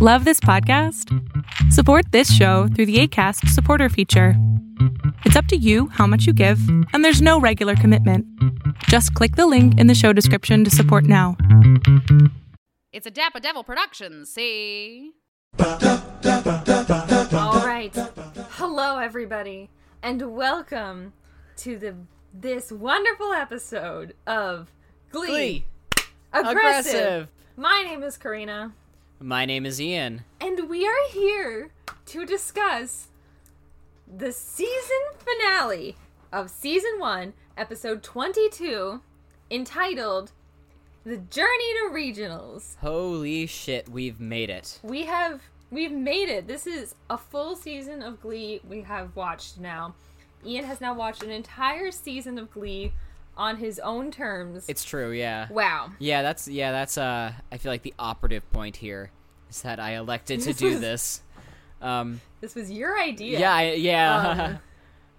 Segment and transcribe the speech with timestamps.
[0.00, 1.12] Love this podcast?
[1.72, 4.34] Support this show through the ACAST supporter feature.
[5.24, 6.60] It's up to you how much you give,
[6.92, 8.24] and there's no regular commitment.
[8.84, 11.36] Just click the link in the show description to support now.
[12.92, 15.14] It's a Dapper Devil production, see?
[15.58, 15.66] All
[17.66, 17.92] right.
[18.50, 19.68] Hello, everybody,
[20.00, 21.12] and welcome
[21.56, 21.96] to the
[22.32, 24.72] this wonderful episode of
[25.10, 25.26] Glee.
[25.26, 25.64] Glee.
[26.32, 26.50] Aggressive.
[26.52, 27.28] Aggressive.
[27.56, 28.74] My name is Karina,
[29.20, 30.24] My name is Ian.
[30.40, 31.70] and we are here
[32.06, 33.08] to discuss
[34.06, 35.96] the season finale
[36.32, 39.00] of season one, episode twenty-two,
[39.50, 40.32] entitled
[41.04, 44.78] "The Journey to Regionals." Holy shit, we've made it.
[44.82, 49.58] we have we've made it this is a full season of glee we have watched
[49.58, 49.94] now
[50.46, 52.90] ian has now watched an entire season of glee
[53.38, 55.48] on his own terms It's true, yeah.
[55.50, 59.10] wow Yeah, that's yeah, that's uh I feel like the operative point here
[59.48, 61.22] is that I elected to do this.
[61.80, 64.28] Um this was your idea yeah, I, yeah.
[64.28, 64.58] Um,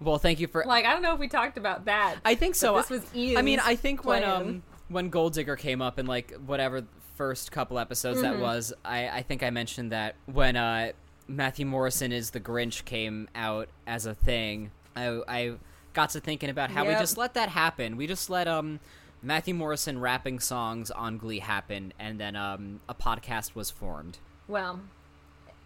[0.00, 2.54] well, thank you for like i don't know if we talked about that I think
[2.54, 2.76] so.
[2.76, 4.40] this was I mean, I think when plan.
[4.42, 6.84] um when Gold Digger came up in like whatever
[7.16, 8.42] first couple episodes that Mm-hmm.
[8.42, 10.92] was, I I think I mentioned that when uh
[11.28, 15.52] Matthew Morrison is the Grinch came out as a thing, I I
[15.92, 17.96] got to thinking about how we just let that happen.
[17.96, 18.80] We just let um
[19.22, 24.18] Matthew Morrison rapping songs on Glee happen, and then um a podcast was formed.
[24.48, 24.80] well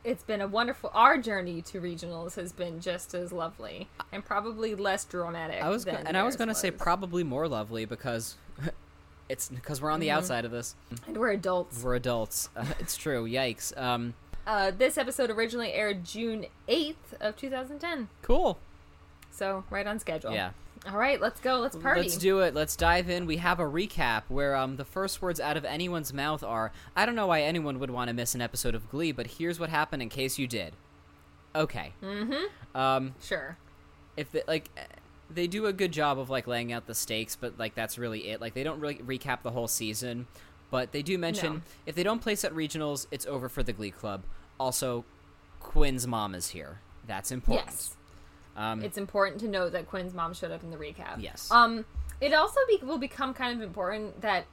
[0.03, 4.75] it's been a wonderful our journey to regionals has been just as lovely and probably
[4.75, 8.37] less dramatic I was and I was gonna say probably more lovely because
[9.31, 10.19] it's because we're on the Mm-hmm.
[10.19, 10.75] outside of this.
[11.07, 12.51] and we're adults We're adults.
[12.57, 13.27] Uh, it's true.
[13.27, 13.75] Yikes.
[13.81, 14.13] Um.
[14.47, 18.59] uh, this episode originally aired june 8th of 2010 Cool.
[19.35, 20.33] So right on schedule.
[20.33, 20.51] Yeah.
[20.87, 21.61] All right, let's go.
[21.61, 22.03] Let's party.
[22.03, 22.55] Let's do it.
[22.55, 23.25] Let's dive in.
[23.27, 27.07] We have a recap where um the first words out of anyone's mouth are I
[27.07, 29.71] don't know why anyone would want to miss an episode of Glee, but here's what
[29.71, 30.75] happened in case you did.
[31.55, 31.93] Okay.
[32.03, 32.77] Mm-hmm.
[32.79, 33.57] Um Sure.
[34.17, 34.71] if they, like
[35.31, 38.29] they do a good job of like laying out the stakes, but like that's really
[38.29, 38.41] it.
[38.43, 40.27] Like they don't really recap the whole season,
[40.71, 41.61] but they do mention No.
[41.87, 44.23] if they don't place at regionals, it's over for the Glee Club.
[44.61, 45.05] Also,
[45.61, 46.81] Quinn's mom is here.
[47.07, 47.69] That's important.
[47.71, 47.97] Yes.
[48.57, 51.21] Um, It's important to note that Quinn's mom showed up in the recap.
[51.21, 51.51] Yes.
[51.51, 51.85] Um,
[52.21, 54.47] it also be- will become kind of important that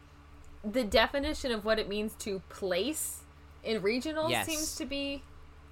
[0.63, 3.21] the definition of what it means to place
[3.63, 4.47] in regionals Yes.
[4.47, 5.23] seems to be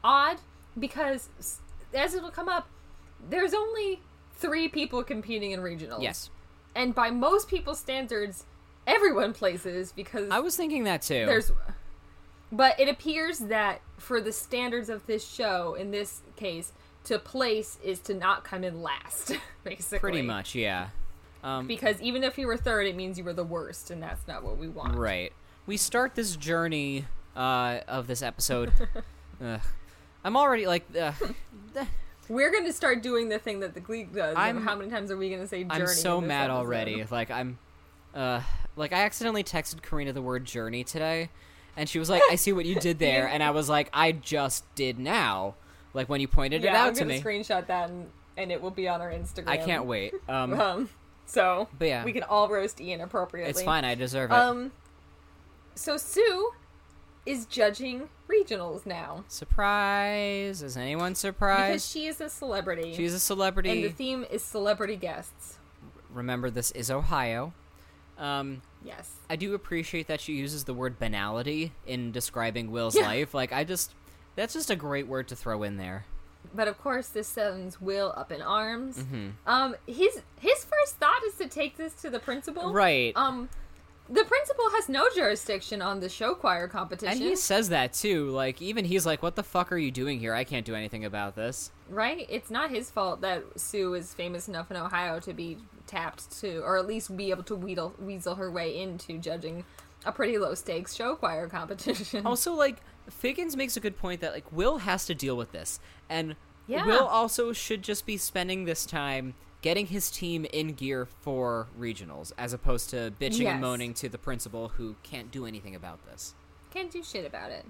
[0.04, 0.38] odd
[0.78, 1.30] because,
[1.94, 2.68] as it'll come up,
[3.30, 4.02] there's only
[4.36, 6.02] three people competing in regionals.
[6.02, 6.30] yes.
[6.76, 8.46] And by most people's standards,
[8.88, 11.26] everyone places because I was thinking that too.
[11.26, 11.52] there's
[12.52, 16.72] but it appears that for the standards of this show in this case
[17.06, 19.34] to place is to not come in last
[19.64, 20.90] basically pretty much, yeah.
[21.44, 24.28] Um, because even if you were third it means you were the worst and that's
[24.28, 25.32] not what we want Right.
[25.66, 27.06] We start this journey
[27.36, 28.74] uh, of this episode.
[30.24, 31.14] I'm already like, uh,
[32.30, 35.12] we're going to start doing the thing that the glee does I'm- how many times
[35.12, 36.58] are we going to say journey I'm so mad episode?
[36.58, 37.06] already.
[37.10, 37.58] Like I'm,
[38.14, 38.42] uh,
[38.76, 41.30] like I accidentally texted Karina the word journey today,
[41.78, 44.12] and she was like, "I see what you did there," and I was like, "I
[44.12, 45.56] just did now."
[45.94, 47.20] Like when you pointed yeah it out i'm to me.
[47.22, 48.08] screenshot that and,
[48.38, 50.14] and it will be on our instagram I can't wait.
[50.30, 50.90] Um, um
[51.26, 52.04] so But yeah.
[52.06, 53.86] we can all roast ian appropriately it's fine.
[53.86, 54.36] I deserve it.
[54.36, 54.72] um
[55.76, 56.52] so sue
[57.26, 60.62] is judging regionals now Surprise!
[60.64, 61.68] Is anyone surprised?
[61.74, 62.94] because she is a celebrity.
[62.96, 63.70] She's a celebrity.
[63.72, 65.58] and the theme is celebrity guests.
[66.12, 67.54] Remember, this is Ohio.
[68.18, 69.12] Um, Yes.
[69.30, 73.04] I do appreciate that she uses the word banality in describing Will's Yeah.
[73.08, 73.34] life.
[73.34, 73.94] Like, I just.
[74.40, 76.06] That's just a great word to throw in there.
[76.56, 79.00] But of course, this sends Will up in arms.
[79.00, 79.28] Mm-hmm.
[79.46, 82.72] Um, his his first thought is to take this to the principal.
[82.72, 83.12] Right.
[83.18, 83.50] Um,
[84.08, 87.18] the principal has no jurisdiction on the show choir competition.
[87.18, 88.30] and he says that too.
[88.30, 90.34] Like, even he's like, what the fuck are you doing here?
[90.34, 91.72] I can't do anything about this.
[91.90, 92.26] right?
[92.30, 96.60] It's not his fault that Sue is famous enough in Ohio to be tapped to,
[96.60, 99.66] or at least be able to wheedle, weasel her way into judging
[100.06, 102.26] a pretty low stakes show choir competition.
[102.26, 102.78] Also, like,
[103.10, 105.80] Figgins makes a good point that, like, Will has to deal with this.
[106.10, 106.36] And
[106.68, 106.86] Yeah.
[106.86, 112.32] Will also should just be spending this time getting his team in gear for regionals,
[112.38, 113.52] as opposed to bitching Yes.
[113.54, 116.34] and moaning to the principal who can't do anything about this.
[116.72, 117.66] Can't do shit about it.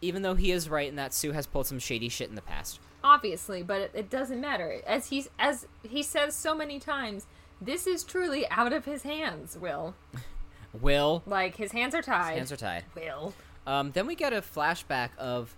[0.00, 2.42] Even though he is right in that Sue has pulled some shady shit in the
[2.42, 2.80] past.
[3.04, 7.26] obviously but it, it doesn't matter as he's as he says so many times
[7.60, 9.94] this is truly out of his hands will
[10.80, 12.84] Will, like his hands are tied hands are tied.
[12.94, 13.34] will
[13.66, 15.54] Um, then we get a flashback of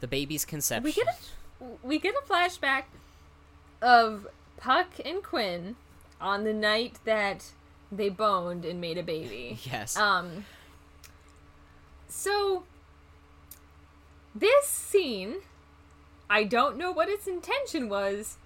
[0.00, 0.84] the baby's conception.
[0.84, 2.84] we get a we get a flashback
[3.80, 4.26] of
[4.56, 5.76] puck and quinn
[6.20, 7.52] on the night that
[7.90, 9.96] they boned and made a baby yes.
[9.96, 10.44] um
[12.08, 12.64] so
[14.34, 15.36] this scene,
[16.28, 18.36] I don't know what its intention was,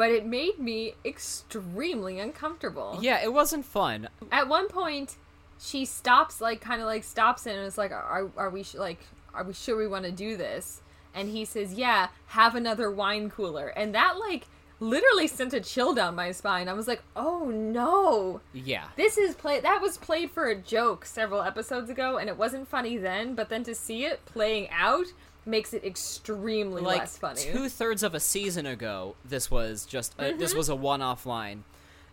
[0.00, 2.98] but it made me extremely uncomfortable.
[3.02, 4.08] Yeah, it wasn't fun.
[4.32, 5.16] At one point,
[5.58, 8.76] she stops, like, kind of like stops it and is like, "Are are we sh-
[8.76, 9.00] like,
[9.34, 10.80] are we sure we want to do this?"
[11.14, 14.46] And he says, "Yeah, have another wine cooler." And that like
[14.82, 16.66] literally sent a chill down my spine.
[16.66, 18.84] I was like, "Oh no." Yeah.
[18.96, 22.68] This is play that was played for a joke several episodes ago and it wasn't
[22.68, 25.08] funny then, but then to see it playing out
[25.46, 27.40] makes it extremely like less funny.
[27.42, 31.24] two thirds of a season ago, this was just a, this was a one off
[31.26, 31.64] line.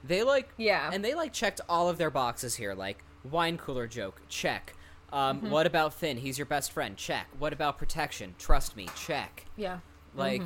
[0.04, 0.90] They like Yeah.
[0.94, 4.74] and they like checked all of their boxes here, like wine cooler joke, check.
[5.12, 5.50] Um, Mm-hmm.
[5.52, 6.18] What about Finn?
[6.18, 6.96] He's your best friend.
[6.98, 7.28] Check.
[7.40, 8.36] What about protection?
[8.38, 8.88] Trust me.
[8.96, 9.46] Check.
[9.56, 9.80] yeah.
[10.16, 10.42] Like,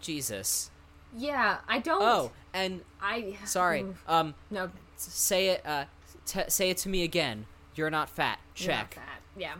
[0.00, 0.70] Jesus.
[1.16, 3.84] Yeah, I don't Oh, and I sorry.
[4.08, 5.66] Um, No, say it.
[5.66, 5.84] Uh,
[6.26, 7.46] t- say it to me again.
[7.74, 8.38] You're not fat.
[8.56, 8.94] you're not Check.
[8.94, 9.20] fat.
[9.36, 9.54] Yeah.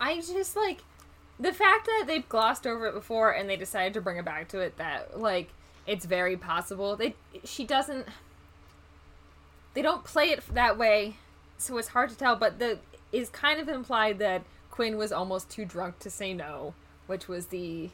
[0.00, 0.78] I just like
[1.40, 4.48] the fact that they've glossed over it before and they decided to bring it back
[4.48, 5.50] to it that like
[5.86, 6.96] it's very possible.
[6.96, 7.14] They
[7.44, 8.06] she doesn't
[9.74, 11.16] they don't play it that way,
[11.56, 12.78] so it's hard to tell, but the
[13.12, 16.74] is kind of implied that Quinn was almost too drunk to say no,
[17.06, 17.90] which was the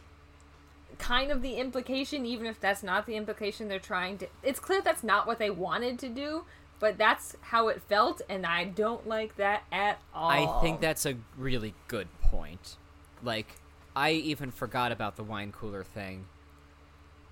[0.98, 4.80] kind of the implication even if that's not the implication they're trying to it's clear
[4.80, 6.44] that's not what they wanted to do
[6.78, 11.04] but that's how it felt and i don't like that at all I think that's
[11.04, 12.76] a really good point.
[13.24, 13.48] Like,
[13.96, 16.26] I even forgot about the wine cooler thing.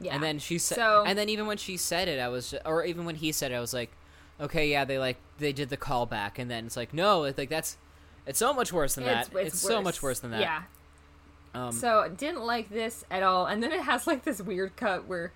[0.00, 2.54] yeah And then she said, So- and then even when she said it, I was,
[2.64, 3.90] or even when he said it, I was like,
[4.40, 7.48] okay, yeah, they like they did the callback, and then it's like, no, it's like
[7.50, 7.76] that's,
[8.26, 9.28] it's so much worse than that.
[9.34, 10.40] It's, so much worse than that.
[10.40, 10.62] yeah
[11.54, 15.06] Um, so didn't like this at all and then it has like this weird cut
[15.06, 15.32] where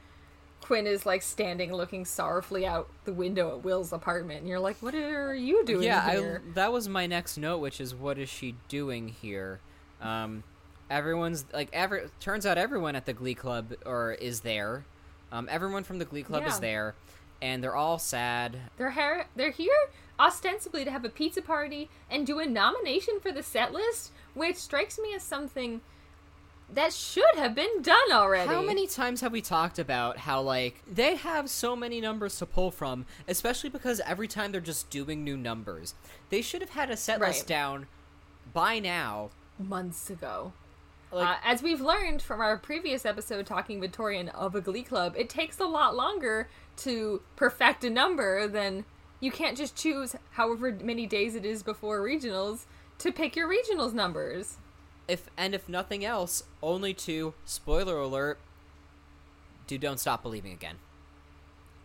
[0.62, 4.76] quinn is like standing looking sorrowfully out the window at will's apartment and you're like
[4.80, 8.28] what are you doing yeah, I, that was my next note, which is what is
[8.28, 9.60] she doing here?
[10.00, 10.42] Um,
[10.90, 14.84] everyone's like, every turns out everyone at the Glee Club or is there.
[15.32, 16.50] Um, everyone from the Glee Club Yeah.
[16.50, 16.94] is there,
[17.42, 18.58] and they're all sad.
[18.76, 19.26] They're here.
[19.34, 19.74] They're here
[20.18, 24.56] ostensibly to have a pizza party and do a nomination for the set list, which
[24.56, 25.80] strikes me as something
[26.72, 28.48] that should have been done already.
[28.52, 32.46] How many times have we talked about how like they have so many numbers to
[32.46, 35.94] pull from, especially because every time they're just doing new numbers.
[36.30, 37.86] They should have had a set list down
[38.52, 39.30] by now.
[39.58, 40.52] Months ago?
[41.12, 45.14] Like uh, as we've learned from our previous episode talking Victorian of a Glee Club,
[45.16, 46.48] it takes a lot longer
[46.78, 48.84] to perfect a number than
[49.20, 52.64] you can't just choose however many days it is before regionals
[52.98, 54.56] to pick your regionals numbers.
[55.08, 58.38] if and if nothing else, only to spoiler alert,
[59.66, 60.76] do don't stop believing again.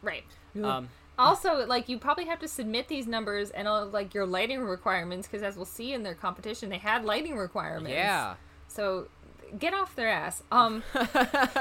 [0.02, 0.24] Right.
[0.64, 0.90] Um,
[1.28, 5.28] Also, like you probably have to submit these numbers and all like your lighting requirements
[5.28, 7.92] because, as we'll see in their competition, they had lighting requirements.
[7.92, 8.36] yeah.
[8.68, 9.08] So
[9.58, 10.44] get off their ass.
[10.52, 10.84] Um,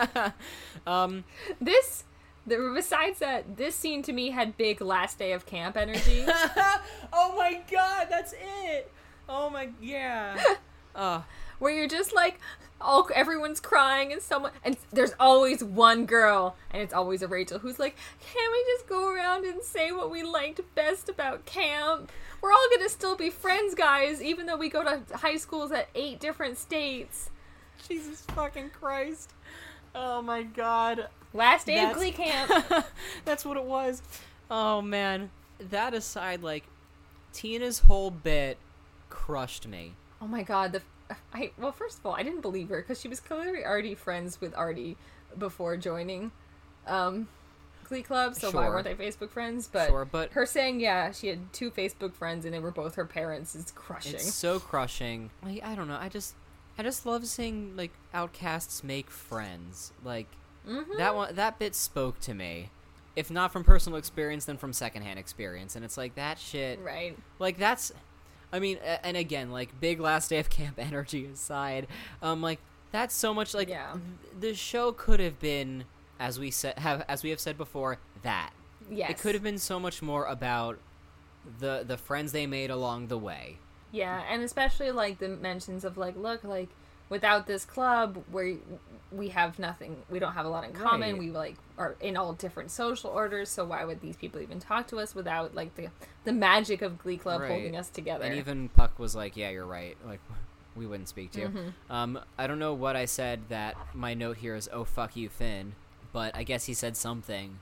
[0.86, 1.24] um,
[1.60, 2.04] this.
[2.46, 6.24] The, besides that, this scene to me had big last day of camp energy.
[7.12, 8.32] oh my god, that's
[8.64, 8.90] it.
[9.28, 10.42] Oh my yeah.
[10.92, 11.22] Uh,
[11.60, 12.40] where you're just like
[12.80, 17.58] all everyone's crying and someone and there's always one girl and it's always a Rachel
[17.58, 22.10] who's like, "Can't we just go around and say what we liked best about camp?
[22.40, 25.72] We're all going to still be friends, guys, even though we go to high schools
[25.72, 27.30] at eight different states."
[27.88, 29.32] Jesus fucking Christ.
[29.94, 31.08] Oh my god.
[31.32, 32.86] Last day That's- of Glee camp.
[33.24, 34.02] That's what it was.
[34.50, 35.30] Oh man.
[35.58, 36.64] That aside, like
[37.32, 38.58] Tina's whole bit
[39.08, 39.94] crushed me.
[40.22, 40.82] oh my god, the
[41.32, 44.40] I well, first of all, I didn't believe her cuz she was clearly already friends
[44.40, 44.96] with Artie
[45.38, 46.32] before joining
[46.86, 47.28] um
[47.84, 49.66] Glee Club, so why weren't they Facebook friends?
[49.66, 52.94] But Sure, but- her saying yeah, she had two Facebook friends and they were both
[52.94, 54.14] her parents is crushing.
[54.14, 55.30] It's so crushing.
[55.42, 55.98] Like I don't know.
[56.00, 56.34] I just
[56.78, 59.92] I just love seeing like outcasts make friends.
[60.04, 60.26] Like
[60.68, 60.98] Mm-hmm.
[60.98, 62.70] that one that bit spoke to me.
[63.16, 65.74] If not from personal experience, then from secondhand experience.
[65.74, 66.78] And it's like that shit.
[66.80, 67.16] Right.
[67.40, 67.92] Like that's
[68.52, 71.86] I mean, and again, like big last day of camp energy aside,
[72.22, 72.58] um, like
[72.92, 73.96] that's so much like Yeah.
[74.38, 75.84] the show could have been,
[76.18, 78.50] as we said, have as we have said before, that
[78.90, 79.10] Yes.
[79.10, 80.78] it could have been so much more about
[81.58, 83.58] the the friends they made along the way.
[83.92, 86.68] Yeah, and especially like the mentions of like, look, like
[87.10, 88.54] without this club where
[89.12, 91.12] we have nothing, we don't have a lot in common.
[91.12, 91.18] Right.
[91.18, 94.86] We like are in all different social orders, so why would these people even talk
[94.88, 95.88] to us without like the
[96.24, 97.50] the magic of Glee Club Right.
[97.50, 98.24] holding us together?
[98.24, 99.96] And even Puck was like, "Yeah, you're right.
[100.06, 100.20] Like,
[100.76, 101.92] we wouldn't speak to you." Mm-hmm.
[101.92, 103.40] Um, I don't know what I said.
[103.48, 105.74] That my note here is, "Oh fuck you, Finn,"
[106.12, 107.58] but I guess he said something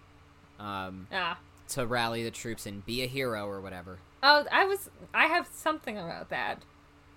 [0.60, 1.38] um, ah.
[1.70, 3.98] to rally the troops and be a hero or whatever.
[4.22, 4.90] Oh, I was.
[5.14, 6.62] I have something about that.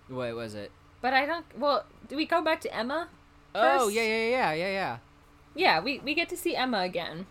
[0.07, 0.71] What was it?
[1.01, 1.45] But I don't.
[1.57, 3.09] Well, do we go back to Emma?
[3.53, 3.95] Oh first?
[3.95, 4.97] yeah, yeah, yeah, yeah, yeah.
[5.55, 7.25] Yeah, we we get to see Emma again,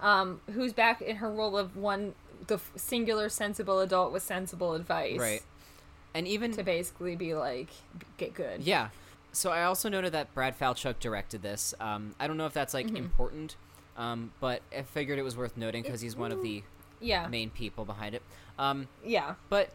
[0.00, 2.14] um, who's back in her role of one
[2.46, 5.42] the singular sensible adult with sensible advice, Right.
[6.14, 7.68] And even To basically be like,
[8.18, 8.62] get good.
[8.62, 8.88] Yeah.
[9.32, 11.74] So I also noted that Brad Falchuk directed this.
[11.80, 12.94] Um, I don't know if that's Mm-hmm.
[12.94, 13.56] like important,
[13.96, 16.62] um, but I figured it was worth noting because he's one of the
[17.00, 18.22] yeah, main people behind it.
[18.58, 19.34] Um, yeah.
[19.48, 19.70] but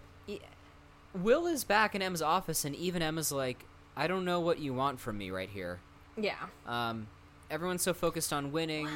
[1.14, 4.74] Will is back in Emma's office, and even Emma's like, "I don't know what you
[4.74, 5.80] want from me right here."
[6.16, 6.36] Yeah.
[6.68, 7.08] Um,
[7.50, 8.88] everyone's so focused on winning,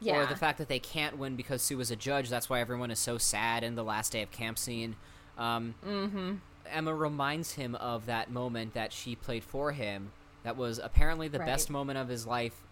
[0.00, 0.16] Yeah.
[0.16, 2.28] or the fact that they can't win because Sue was a judge.
[2.28, 4.96] That's why everyone is so sad in the last day of camp scene.
[5.38, 6.34] Um, mm-hmm.
[6.66, 10.12] Emma reminds him of that moment that she played for him.
[10.42, 11.46] That was apparently the Right.
[11.46, 12.62] best moment of his life,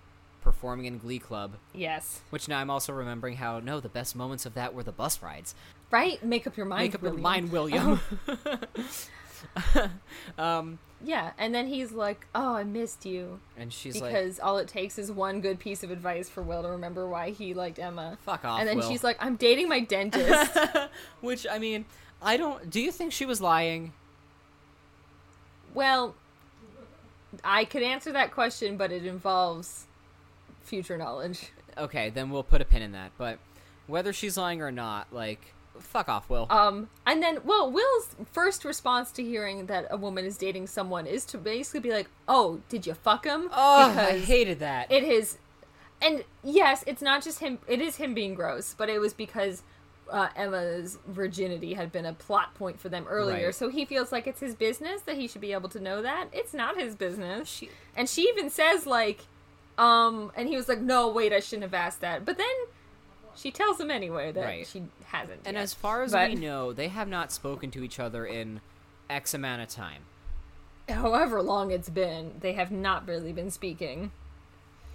[0.40, 1.56] performing in Glee Club.
[1.72, 2.20] Yes.
[2.30, 5.22] Which now I'm also remembering how no, the best moments of that were the bus
[5.22, 5.54] rides.
[5.90, 6.22] Right?
[6.24, 6.82] Make up your mind.
[6.82, 8.00] Make up your mind, William.
[10.38, 14.58] um, Yeah, and then he's like, "Oh, I missed you," and she's like, because all
[14.58, 17.78] it takes is one good piece of advice for Will to remember why he liked
[17.78, 18.18] Emma.
[18.22, 20.56] "Fuck off." and then Will." she's like, "I'm dating my dentist."
[21.20, 21.84] which I mean,
[22.22, 22.68] I don't.
[22.70, 23.92] Do you think she was lying?
[25.74, 26.14] well,
[27.42, 29.86] I could answer that question, but it involves
[30.62, 31.50] future knowledge.
[31.76, 33.10] Okay, then we'll put a pin in that.
[33.18, 33.38] But
[33.86, 36.46] whether she's lying or not, like, fuck off, Will.
[36.50, 41.06] Um, and then, well, Will's first response to hearing that a woman is dating someone
[41.06, 44.90] is to basically be like, "Oh, did you fuck him?" oh, I hated that.
[44.92, 45.38] it is
[46.02, 49.62] and yes it's not just him it is him being gross but it was because
[50.10, 53.54] uh, emma's virginity had been a plot point for them earlier Right.
[53.54, 56.26] so he feels like it's his business that he should be able to know that
[56.32, 59.20] it's not his business She- and she even says like
[59.78, 62.54] um and he was like no wait i shouldn't have asked that but then
[63.36, 64.66] she tells him anyway that Right.
[64.66, 65.62] she hasn't And yet.
[65.62, 68.60] as far as But- we know, they have not spoken to each other in
[69.10, 70.02] X amount of time.
[70.88, 74.10] however long it's been they have not really been speaking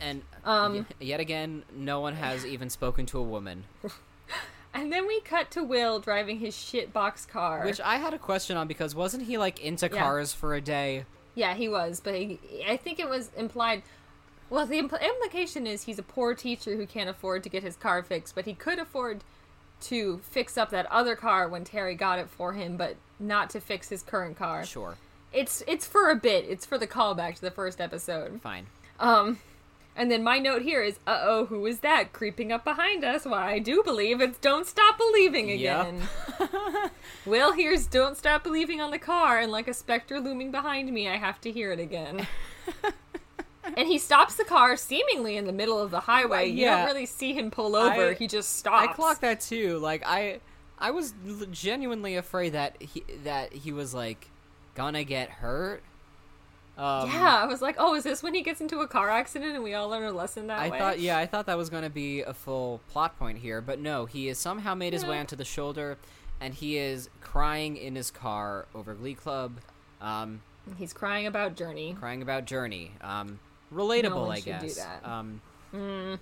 [0.02, 3.66] And Um, y- yet again, no one has even spoken to a woman.
[4.74, 8.20] and then we cut to will driving his shit box car Which I had a
[8.20, 10.00] question on because wasn't he like into Yeah.
[10.02, 11.06] cars for a day?
[11.36, 13.82] Yeah, he was, but he, I think it was implied.
[14.50, 17.76] Well, the impl- implication is he's a poor teacher who can't afford to get his
[17.76, 19.24] car fixed, but he could afford
[19.82, 23.60] to fix up that other car when Terry got it for him, but not to
[23.62, 24.66] fix his current car.
[24.66, 24.96] Sure,
[25.32, 26.46] It's it's for a bit.
[26.50, 28.42] It's for the callback to the first episode.
[28.42, 28.66] fine.
[29.00, 29.40] Um,
[29.96, 33.26] and then my note here is, uh oh, who is that creeping up behind us?
[33.26, 35.60] Why, I do believe it's "Don't Stop Believing" Yep.
[35.88, 36.02] again.
[37.26, 41.08] Will hears "Don't Stop Believing" on the car, and like a specter looming behind me,
[41.08, 42.28] I have to hear it again.
[43.80, 46.48] and he stops the car seemingly in the middle of the highway.
[46.50, 46.78] You Yeah.
[46.78, 48.10] don't really see him pull over.
[48.10, 48.90] I- he just stops.
[48.90, 49.80] I clocked that too.
[49.80, 50.40] Like I,
[50.78, 51.14] I was
[51.52, 54.28] genuinely afraid that he that he was like
[54.76, 55.82] gonna get hurt.
[56.78, 59.54] Um, Yeah, I was like, oh, is this when he gets into a car accident
[59.54, 60.80] and we all learn a lesson that I way?
[60.80, 63.80] thought, yeah, I thought that was going to be a full plot point here, but
[63.80, 65.98] no, he has somehow made his way onto the shoulder,
[66.40, 69.60] and he is crying in his car over Glee Club,
[70.00, 70.42] um,
[70.78, 71.98] He's crying about Journey.
[72.00, 72.94] crying about Journey.
[73.02, 73.42] Um,
[73.74, 74.86] relatable, one I guess.
[75.04, 75.42] Um,
[75.74, 76.20] Um,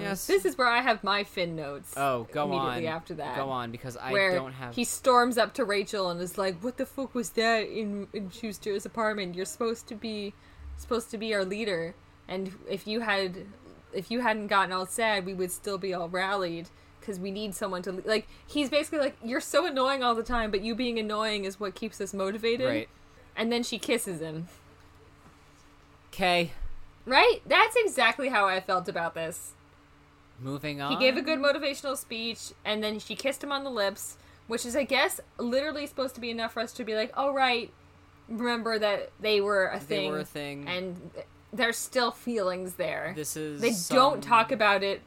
[0.00, 0.26] Yes.
[0.26, 1.92] This is where I have my Finn notes.
[1.96, 2.94] oh, go immediately on.
[2.94, 3.34] after that.
[3.36, 4.76] Go on, because I where don't have.
[4.76, 8.30] he storms up to Rachel and is like, "What the fuck was that in in
[8.30, 9.34] Schuester's apartment?
[9.34, 10.34] You're supposed to be
[10.76, 11.96] supposed to be our leader,
[12.28, 13.38] and if you had
[13.92, 16.68] if you hadn't gotten all sad, we would still be all rallied."
[17.00, 18.02] Because we need someone to le-.
[18.04, 18.28] like.
[18.46, 21.74] He's basically like, "You're so annoying all the time, but you being annoying is what
[21.74, 22.88] keeps us motivated." Right.
[23.34, 24.46] And then she kisses him.
[26.12, 26.52] Okay,
[27.06, 27.38] Right?
[27.46, 29.52] That's exactly how I felt about this.
[30.38, 30.92] moving on.
[30.92, 34.16] He gave a good motivational speech, and then she kissed him on the lips,
[34.48, 37.32] which is, I guess, literally supposed to be enough for us to be like, "Oh
[37.32, 37.70] right,
[38.28, 40.04] remember that they were a thing.
[40.06, 40.66] They were a thing.
[40.68, 41.10] and
[41.52, 43.60] there's still feelings there." This is.
[43.60, 45.02] they don't talk about it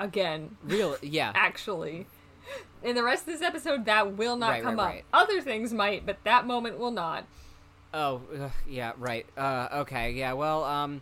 [0.00, 0.56] again.
[0.64, 1.32] Real, yeah.
[1.34, 2.06] Actually,
[2.82, 4.90] in the rest of this episode, that will not Right, come right, up.
[4.90, 5.04] right.
[5.12, 7.24] Other things might, but that moment will not.
[7.94, 9.24] Oh, ugh, yeah, right.
[9.36, 10.32] Uh, okay, yeah.
[10.34, 11.00] Well, um,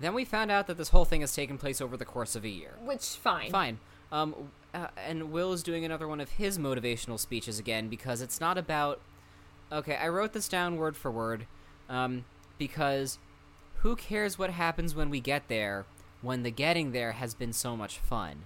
[0.00, 2.44] then we found out that this whole thing has taken place over the course of
[2.44, 2.74] a year.
[2.84, 3.78] Which fine, Fine.
[4.12, 8.40] Um, uh, and Will is doing another one of his motivational speeches again because it's
[8.40, 9.00] not about.
[9.72, 11.46] Okay, I wrote this down word for word,
[11.88, 12.24] um,
[12.58, 13.18] because
[13.76, 15.84] who cares what happens when we get there
[16.22, 18.44] when the getting there has been so much fun?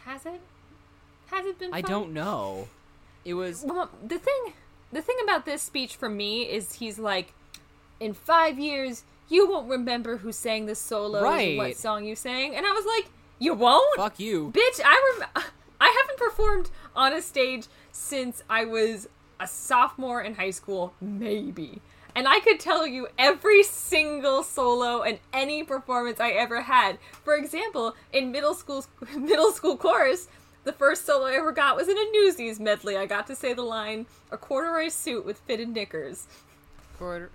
[0.00, 0.40] Has it?
[1.26, 1.72] Has it been?
[1.72, 2.68] I don't know.
[3.24, 3.64] It was.
[3.68, 4.52] Well, the thing,
[4.92, 7.32] the thing about this speech for me is he's like,
[8.00, 12.54] in five years you won't remember who sang the solos and what song you sang,
[12.54, 14.52] and I was like, you won't, Fuck you.
[14.54, 14.80] bitch.
[14.84, 15.44] I rem-
[15.80, 19.08] I haven't performed on a stage since I was
[19.38, 21.80] a sophomore in high school, maybe.
[22.14, 26.98] And I could tell you every single solo and any performance I ever had.
[27.24, 28.84] For example, in middle school
[29.16, 30.28] middle school chorus,
[30.64, 32.96] the first solo I ever got was in a Newsies medley.
[32.98, 36.26] I got to say the line, "A corduroy suit with fitted knickers."
[36.98, 37.30] Quarter-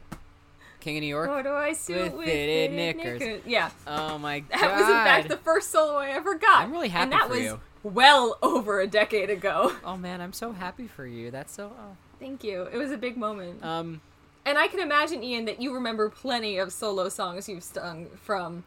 [0.85, 1.27] King of New York.
[1.27, 3.19] Corduroy suit With with, fitted fitted, knickers.
[3.19, 3.41] knickers.
[3.47, 4.49] Yeah, Oh my god.
[4.61, 6.61] that was in fact the first solo I ever got.
[6.61, 7.59] I'm really happy and that for was you.
[7.81, 9.73] well over a decade ago.
[9.83, 11.31] Oh man, I'm so happy for you.
[11.31, 11.71] That's so.
[11.75, 11.97] Oh.
[12.19, 12.69] Thank you.
[12.71, 13.65] It was a big moment.
[13.65, 14.01] Um.
[14.45, 18.63] And I can imagine, Ian, that you remember plenty of solo songs you've sung from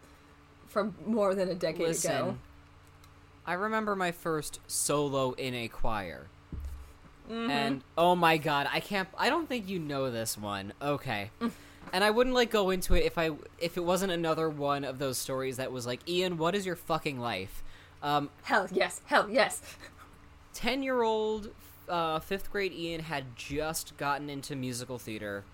[0.67, 2.39] from more than a decade Listen, ago.
[3.47, 6.27] I remember my first solo in a choir.
[7.31, 7.51] Mm-hmm.
[7.51, 10.73] And oh my god, I can't I don't think you know this one.
[10.83, 11.31] Okay.
[11.93, 14.99] And I wouldn't like go into it if I if it wasn't another one of
[14.99, 17.63] those stories that was like, "Ian, what is your fucking life?"
[18.03, 19.61] Um Hell yes, hell yes.
[20.55, 21.51] 10-year-old
[21.89, 25.45] uh 5th grade Ian had just gotten into musical theater.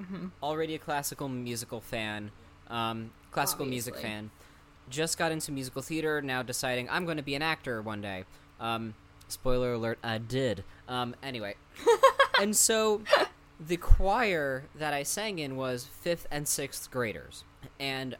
[0.00, 0.26] Mm-hmm.
[0.42, 2.30] Already a classical musical fan.
[2.68, 4.30] Um classical music fan.
[4.88, 8.24] just got into musical theater, now deciding I'm going to be an actor one day.
[8.58, 8.94] Um,
[9.28, 10.64] spoiler alert, I did.
[10.88, 11.54] Um, anyway.
[12.40, 13.02] and so
[13.60, 17.44] the choir that I sang in was fifth and sixth graders.
[17.80, 18.16] And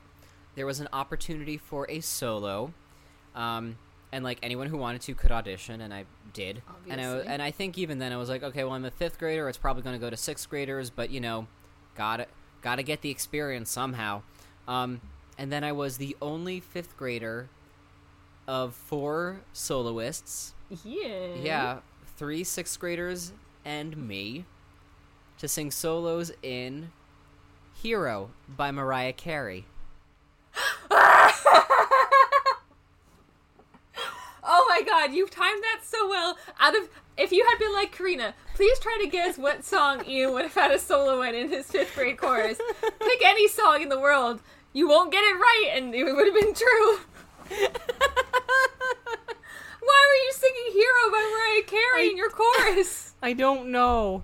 [0.55, 2.73] there was an opportunity for a solo.
[3.35, 3.77] Um,
[4.11, 6.63] and like anyone who wanted to could audition, and I did.
[6.89, 9.19] And I, and I think even then I was like, okay, well I'm a fifth
[9.19, 9.49] grader.
[9.49, 11.47] It's probably going to go to sixth graders, but you know,
[11.95, 12.27] got to
[12.63, 14.23] got to get the experience somehow.
[14.67, 15.01] Um,
[15.37, 17.49] and then I was the only fifth grader
[18.47, 20.55] of four soloists.
[20.85, 21.35] Yeah.
[21.41, 21.79] Yeah,
[22.17, 23.33] three sixth graders
[23.65, 24.45] and me
[25.39, 26.93] to sing solos in
[27.83, 29.67] "Hero" by Mariah Carey.
[34.51, 36.39] Oh my god, you've timed that so well.
[36.59, 40.33] Out of if you had been like Karina, please try to guess what song Ian
[40.33, 42.59] would have had a solo in in his fifth grade chorus.
[42.81, 44.41] Pick any song in the world.
[44.73, 46.99] You won't get it right, and it would have been true.
[49.81, 53.13] Why were you singing "Hero" by Mariah Carey in your chorus?
[53.23, 54.23] I don't know.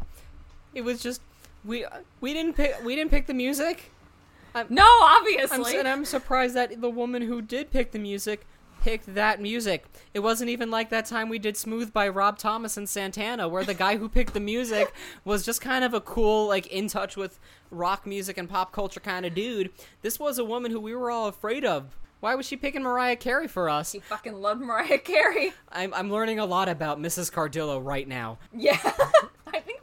[0.74, 1.20] It was just
[1.64, 1.84] we
[2.20, 3.90] we didn't pick we didn't pick the music.
[4.68, 5.72] No, I'm obviously.
[5.72, 8.46] s- and I'm surprised that the woman who did pick the music
[8.82, 9.86] picked that music.
[10.12, 13.64] It wasn't even like that time we did Smooth by Rob Thomas and Santana where
[13.64, 14.92] the guy who picked the music
[15.24, 19.00] was just kind of a cool like in touch with rock music and pop culture
[19.00, 19.70] kind of dude.
[20.02, 21.96] This was a woman who we were all afraid of.
[22.20, 23.90] Why was she picking Mariah Carey for us?
[23.90, 25.52] She fucking loved Mariah Carey.
[25.72, 27.32] I'm I'm learning a lot about Mrs.
[27.32, 28.38] Cardillo right now.
[28.56, 28.78] Yeah,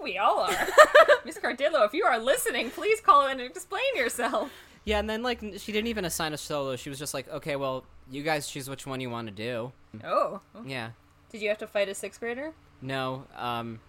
[0.01, 0.67] think we all are.
[1.25, 4.51] Miss Cardillo, if you are listening, please call in and explain yourself.
[4.85, 6.75] Yeah, and then like she didn't even assign a solo.
[6.75, 9.71] She was just like, "Okay, well, you guys choose which one you want to do."
[10.03, 10.91] Oh, Yeah.
[11.29, 12.53] did you have to fight a sixth grader?
[12.81, 13.79] No, um,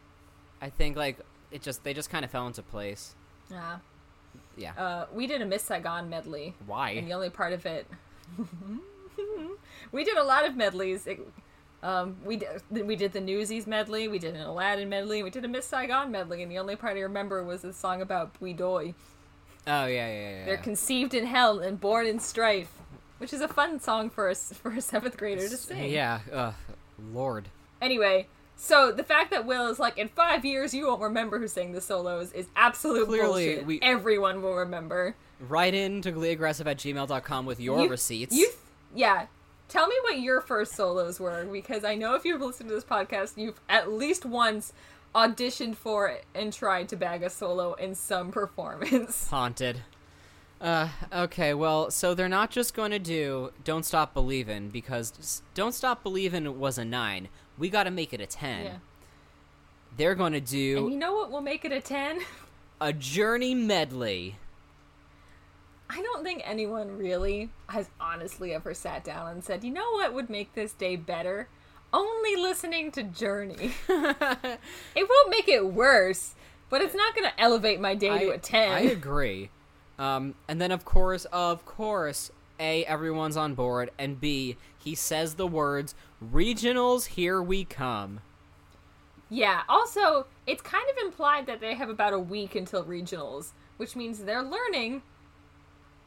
[0.60, 1.18] I think like
[1.50, 3.14] it just they just kind of fell into place.
[3.50, 3.78] Yeah.
[4.56, 4.72] Yeah.
[4.76, 6.54] Uh, we did a Miss Saigon medley.
[6.66, 6.90] Why?
[6.90, 7.86] And the only part of it,
[9.92, 11.06] we did a lot of medleys.
[11.06, 11.20] It,
[11.82, 14.08] um, we did we did the Newsies medley.
[14.08, 15.22] We did an Aladdin medley.
[15.22, 16.42] We did a Miss Saigon medley.
[16.42, 18.94] And the only part I remember was the song about Bui Doi.
[19.66, 20.44] Oh yeah, yeah, yeah.
[20.44, 20.60] They're yeah.
[20.60, 22.70] conceived in hell and born in strife,
[23.18, 25.90] which is a fun song for a for a seventh grader to sing.
[25.90, 26.20] Yeah.
[26.32, 26.54] Ugh,
[27.12, 27.48] Lord.
[27.80, 31.48] Anyway, so the fact that Will is like, in five years you won't remember who
[31.48, 33.66] sang the solos is absolute Clearly, bullshit.
[33.66, 35.16] we- Everyone will remember.
[35.40, 38.36] Write in to gleeaggressive at gmail.com with your You- receipts.
[38.36, 38.50] You,
[38.94, 39.26] yeah.
[39.72, 42.84] Tell me what your first solos were, because I know if you've listened to this
[42.84, 44.74] podcast, you've at least once
[45.14, 49.28] auditioned for it and tried to bag a solo in some performance.
[49.30, 49.80] Haunted.
[50.60, 55.72] Uh, okay, well, so they're not just going to do Don't Stop Believin' because Don't
[55.72, 57.28] Stop Believin' was a 9.
[57.56, 58.64] We got to make it a 10.
[58.66, 58.72] Yeah.
[59.96, 60.84] They're going to do.
[60.84, 62.20] And you know what will make it a 10?
[62.82, 64.36] a Journey medley.
[65.94, 70.14] I don't think anyone really has honestly ever sat down and said, you know what
[70.14, 71.48] would make this day better?
[71.92, 73.72] Only listening to Journey.
[73.88, 74.58] it
[74.96, 76.34] won't make it worse,
[76.70, 78.72] but it's not going to elevate my day to a 10.
[78.72, 79.50] I agree.
[79.98, 85.34] Um, and then of course, of course, A, everyone's on board, and B, he says
[85.34, 88.20] the words, regionals, here we come.
[89.28, 93.94] Yeah, also, it's kind of implied that they have about a week until regionals, which
[93.94, 95.02] means they're learning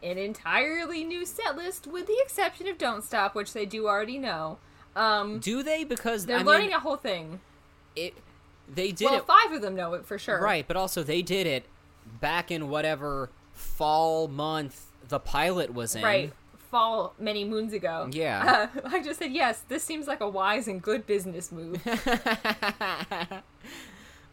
[0.04, 4.18] an entirely new set list with the exception of Don't Stop, which they do already
[4.18, 4.58] know.
[4.96, 5.84] Um, Do they?
[5.84, 7.40] Because, they're I learning mean, a whole thing.
[7.96, 8.14] it,
[8.74, 10.42] they did well, it, five of them know it for sure.
[10.42, 11.66] right, but also they did it
[12.20, 16.04] back in whatever fall month the pilot was in.
[16.04, 16.34] Right.
[16.72, 18.10] Fall many moons ago.
[18.12, 18.70] Yeah.
[18.76, 21.82] Uh, I just said, yes, this seems like a wise and good business move.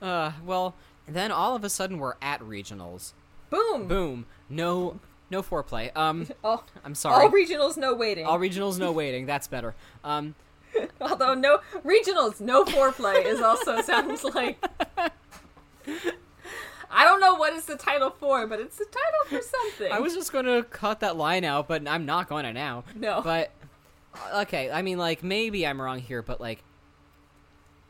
[0.01, 0.75] Uh, well,
[1.07, 3.13] then all of a sudden we're at regionals.
[3.51, 3.87] Boom.
[3.87, 4.27] Boom.
[4.49, 4.99] No,
[5.33, 5.95] no foreplay.
[5.97, 7.25] Um, All, I'm sorry.
[7.25, 8.25] all regionals, no waiting.
[8.27, 9.27] All regionals, no waiting.
[9.27, 9.75] That's better.
[10.05, 10.37] Um,
[11.01, 14.65] Although no regionals, no foreplay is also sounds like.
[16.95, 19.93] I don't know what is the title for, but it's the title for something.
[19.93, 22.85] I was just gonna cut that line out, but I'm not gonna now.
[22.95, 23.21] No.
[23.23, 23.51] But
[24.35, 26.63] okay, I mean, like maybe I'm wrong here, but like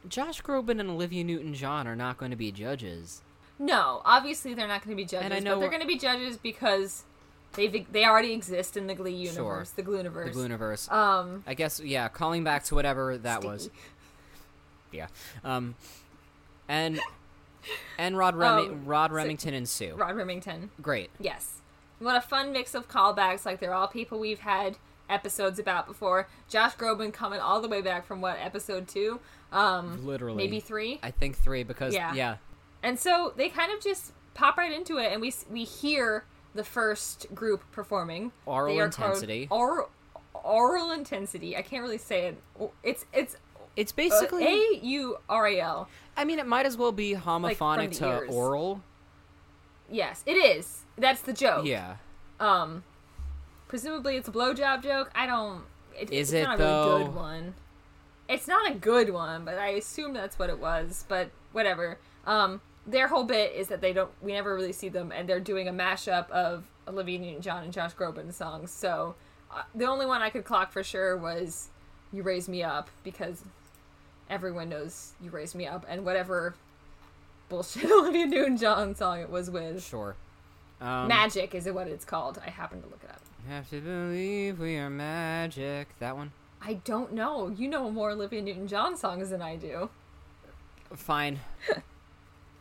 [0.08, 3.22] Josh Groban and Olivia Newton-John are not going to be judges.
[3.60, 5.86] no, obviously they're not going to be judges, And I know but they're going to
[5.86, 7.04] be judges because
[7.54, 9.84] they they already exist in the Glee universe, Sure.
[9.84, 10.32] the Glooniverse.
[10.32, 10.90] The Glooniverse.
[10.92, 12.08] Um, I guess yeah.
[12.08, 13.70] Calling back to whatever that was.
[14.90, 15.06] Yeah.
[15.44, 15.74] Um,
[16.68, 17.00] and
[17.98, 19.94] and Rod Remi- Um, Rod so- Remington and Sue.
[19.94, 20.70] Rod Remington.
[20.80, 21.10] Great.
[21.20, 21.60] Yes.
[21.98, 23.46] What a fun mix of callbacks.
[23.46, 24.76] Like they're all people we've had
[25.08, 26.28] episodes about before.
[26.48, 29.20] Josh Groban coming all the way back from what episode two,
[29.52, 30.36] um, Literally.
[30.36, 30.98] maybe three.
[31.02, 32.12] I think three because Yeah.
[32.14, 32.36] yeah.
[32.82, 36.64] And so they kind of just pop right into it, and we we hear the
[36.64, 38.32] first group performing.
[38.46, 39.48] Aural They are called intensity.
[39.50, 39.88] Aural,
[40.34, 41.56] aural intensity.
[41.56, 42.42] I can't really say it.
[42.82, 43.36] It's it's
[43.76, 44.44] It's uh, basically.
[44.46, 45.88] A U R A L.
[46.16, 48.30] I mean, it might as well be homophonic the to ears.
[48.34, 48.82] oral.
[49.90, 50.84] Yes, it is.
[50.98, 51.66] That's the joke.
[51.66, 51.96] Yeah.
[52.40, 52.82] Um,
[53.68, 55.10] presumably it's a blowjob joke.
[55.14, 55.62] I don't.
[55.98, 56.98] It, Is it's it, not a really though?
[57.04, 57.54] good one.
[58.28, 61.04] It's not a good one, but I assume that's what it was.
[61.08, 61.98] But whatever.
[62.26, 64.10] Um, their whole bit is that they don't.
[64.20, 67.94] We never really see them, and they're doing a mashup of Olivia Newton-John and Josh
[67.94, 68.70] Groban songs.
[68.70, 69.14] So
[69.50, 71.68] uh, the only one I could clock for sure was
[72.12, 73.44] "You Raise Me Up" because
[74.28, 76.54] everyone knows "You Raise Me Up" and whatever
[77.48, 79.84] bullshit Olivia Newton-John song it was with.
[79.84, 80.16] Sure.
[80.80, 82.40] Um, Magic is it what it's called.
[82.44, 83.20] I happened to look it up.
[83.46, 85.88] You have to believe we are magic.
[86.00, 86.32] That one.
[86.60, 87.48] I don't know.
[87.48, 89.90] You know more Olivia Newton John songs than I do.
[90.94, 91.40] Fine.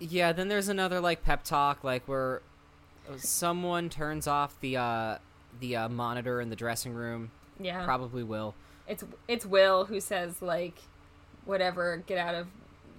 [0.01, 0.33] yeah.
[0.33, 2.41] Then there's another like pep talk, like where
[3.17, 5.17] someone turns off the uh
[5.59, 7.31] the uh, monitor in the dressing room.
[7.59, 7.83] Yeah.
[7.85, 8.55] Probably will.
[8.87, 10.79] It's it's Will who says like
[11.45, 12.47] whatever, get out of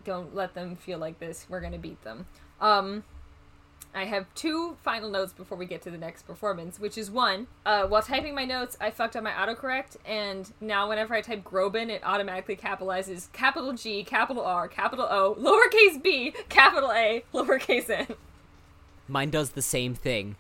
[0.05, 1.47] don't let them feel like this.
[1.49, 2.27] We're going to beat them.
[2.61, 3.05] Um
[3.95, 7.47] I have two final notes before we get to the next performance, which is one,
[7.67, 11.45] uh, while typing my notes, I fucked up my autocorrect, and now whenever I type
[11.45, 17.91] Groban, it automatically capitalizes capital G, capital R, capital O, lowercase b, capital A, lowercase
[17.91, 18.07] n.
[19.09, 20.37] Mine does the same thing.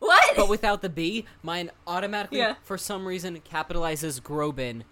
[0.00, 0.36] What?
[0.36, 2.54] But without the B, mine automatically, Yeah.
[2.64, 4.82] for some reason, capitalizes Groban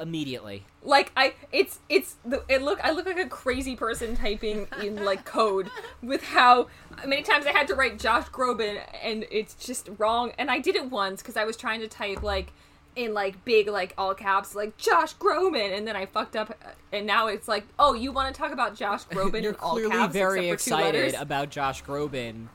[0.00, 0.64] immediately.
[0.82, 5.04] like I it's it's the it look I look like a crazy person typing in
[5.04, 5.70] like code
[6.02, 6.68] with how
[7.06, 10.76] many times I had to write Josh Groban and it's just wrong and I did
[10.76, 12.52] it once cuz I was trying to type like
[12.96, 16.70] in like big like all caps like Josh Groban and then I fucked up uh,
[16.92, 19.72] and now it's like oh you want to talk about Josh Groban You're in all
[19.72, 22.48] clearly caps very excited about Josh Groban.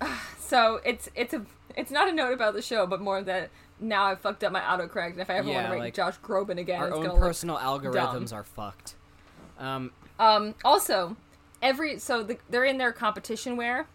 [0.38, 1.44] so it's it's a
[1.76, 4.60] it's not a note about the show but more that now I've fucked up my
[4.60, 7.56] autocorrect and if I ever want to write like, Josh Groban again Our own personal
[7.56, 8.94] algorithms are fucked.
[9.58, 11.16] Um, Um, also,
[11.62, 13.86] every so the, they're in their competition wear.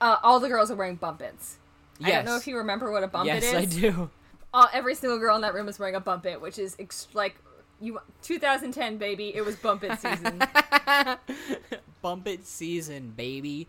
[0.00, 1.58] Uh, all the girls are wearing bumpits.
[2.02, 3.54] I don't know if you remember what a bumpit yes, is.
[3.54, 4.10] I do.
[4.52, 7.36] Uh, every single girl in that room is wearing a bumpit, which is ex- like
[7.80, 9.34] you 2010 baby.
[9.34, 10.42] It was bumpit season.
[12.02, 13.68] bumpit season, baby.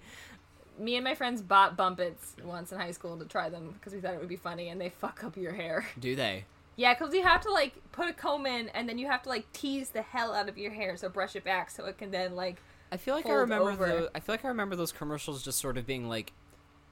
[0.77, 4.01] Me and my friends bought bumpits once in high school to try them because we
[4.01, 5.85] thought it would be funny, and they fuck up your hair.
[5.99, 6.45] Do they?
[6.75, 9.29] Yeah, because you have to like put a comb in, and then you have to
[9.29, 12.11] like tease the hell out of your hair, so brush it back so it can
[12.11, 12.61] then like
[12.93, 14.11] I feel like I remember the.
[14.13, 16.31] I feel like I remember those commercials just sort of being like,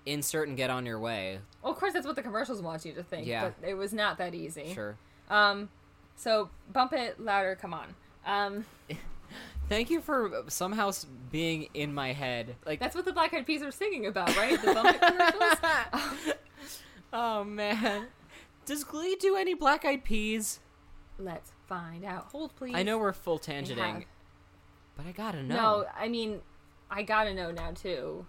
[0.05, 1.39] insert and get on your way.
[1.61, 3.27] Well, of course, that's what the commercials want you to think.
[3.27, 3.51] Yeah.
[3.59, 4.73] But it was not that easy.
[4.73, 4.97] Sure.
[5.29, 5.69] Um,
[6.15, 7.55] so bump it louder.
[7.55, 7.95] Come on.
[8.25, 8.65] Um,
[9.69, 10.91] Thank you for somehow
[11.31, 12.55] being in my head.
[12.65, 14.61] Like that's what the Black Eyed Peas are singing about, right?
[14.61, 15.01] The bump it
[15.93, 16.33] commercials.
[17.13, 18.07] Oh man.
[18.65, 20.59] Does Glee do any Black Eyed Peas?
[21.19, 22.25] Let's find out.
[22.31, 22.73] Hold, please.
[22.75, 24.05] I know we're full tangenting,
[24.95, 25.55] but I gotta know.
[25.55, 26.39] No, I mean,
[26.89, 28.25] I gotta know now too.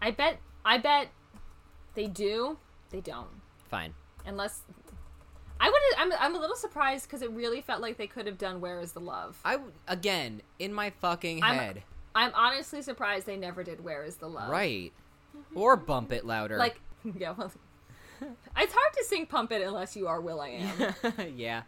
[0.00, 0.40] I bet.
[0.64, 1.08] I bet
[1.94, 2.58] they do.
[2.90, 3.28] They don't.
[3.68, 3.94] Fine.
[4.26, 4.62] Unless.
[5.60, 5.82] I would.
[5.98, 6.12] I'm.
[6.20, 8.92] I'm a little surprised because it really felt like they could have done "Where Is
[8.92, 11.82] the Love." I again in my fucking I'm- head.
[12.14, 14.92] I'm honestly surprised they never did "Where Is the Love." Right.
[15.54, 16.56] Or bump it louder.
[16.58, 16.80] Like,
[17.18, 17.52] yeah, well,
[18.56, 20.94] it's hard to sing "Pump It" unless you are will.i.am.
[21.36, 21.62] yeah.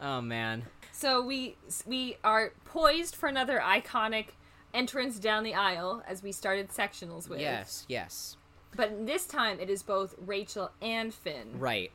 [0.00, 0.64] Oh man.
[0.92, 4.26] so we we are poised for another iconic
[4.74, 7.40] entrance down the aisle as we started sectionals with.
[7.40, 7.84] Yes.
[7.88, 8.36] Yes.
[8.76, 11.58] But this time it is both Rachel and Finn.
[11.58, 11.90] Right.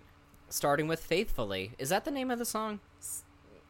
[0.53, 1.71] Starting with faithfully.
[1.79, 2.79] Is that the name of the song?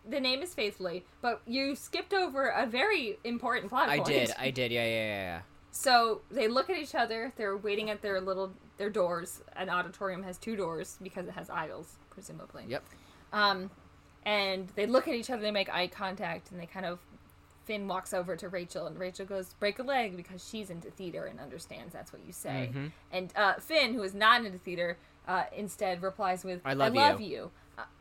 [0.06, 4.10] the name is Faithfully, but you skipped over a very important plot I point.
[4.10, 4.32] did.
[4.38, 4.70] I did.
[4.70, 5.42] Yeah, yeah, yeah, yeah.
[5.72, 7.32] So they look at each other.
[7.38, 9.40] They're waiting at their little their doors.
[9.56, 12.66] An auditorium has two doors because it has aisles, presumably.
[12.68, 12.84] Yep.
[13.32, 13.72] Um,
[14.26, 15.42] and they look at each other.
[15.42, 17.00] They make eye contact, and they kind of.
[17.64, 21.24] Finn walks over to Rachel, and Rachel goes, "Break a leg," because she's into theater
[21.28, 22.72] and understands that's what you say.
[22.74, 22.88] Mm-hmm.
[23.14, 27.28] And uh, Finn, who is not into theater, uh, instead replies with, I love you,"
[27.28, 27.52] you."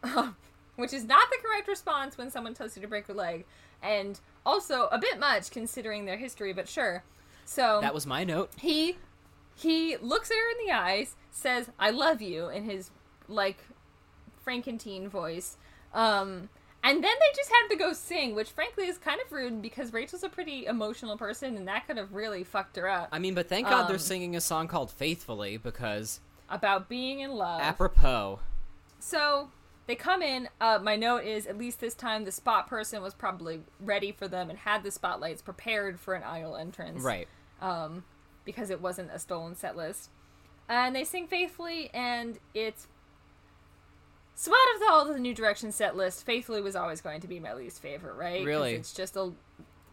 [0.03, 0.33] Uh,
[0.77, 3.45] which is not the correct response when someone tells you to break your leg,
[3.83, 6.53] and also a bit much considering their history.
[6.53, 7.05] But sure.
[7.45, 8.51] So That was my note.
[8.59, 8.97] he
[9.55, 12.91] he looks at her in the eyes, says "I love you" in his
[13.29, 13.59] like
[14.47, 15.57] Frankenteen voice,
[15.95, 16.49] um,
[16.83, 19.93] and then they just have to go sing, which frankly is kind of rude because
[19.93, 23.35] Rachel's a pretty emotional person, and that could have really fucked her up I mean,
[23.35, 26.21] but thank God Um, they're singing a song called "Faithfully" because
[26.53, 27.61] about being in love.
[27.61, 28.39] apropos.
[28.99, 29.51] So
[29.87, 30.49] they come in.
[30.61, 34.29] Uh, my note is at least this time the spot person was probably ready for
[34.29, 37.03] them and had the spotlights prepared for an aisle entrance.
[37.03, 37.27] Right.
[37.61, 38.05] um,
[38.45, 40.11] because it wasn't a stolen set list.
[40.69, 42.87] And they sing faithfully, and it's.
[44.35, 47.39] So out of all the New Direction set list, Faithfully was always going to be
[47.39, 48.45] my least favorite, right?
[48.45, 48.75] Really?
[48.75, 49.33] It's just a.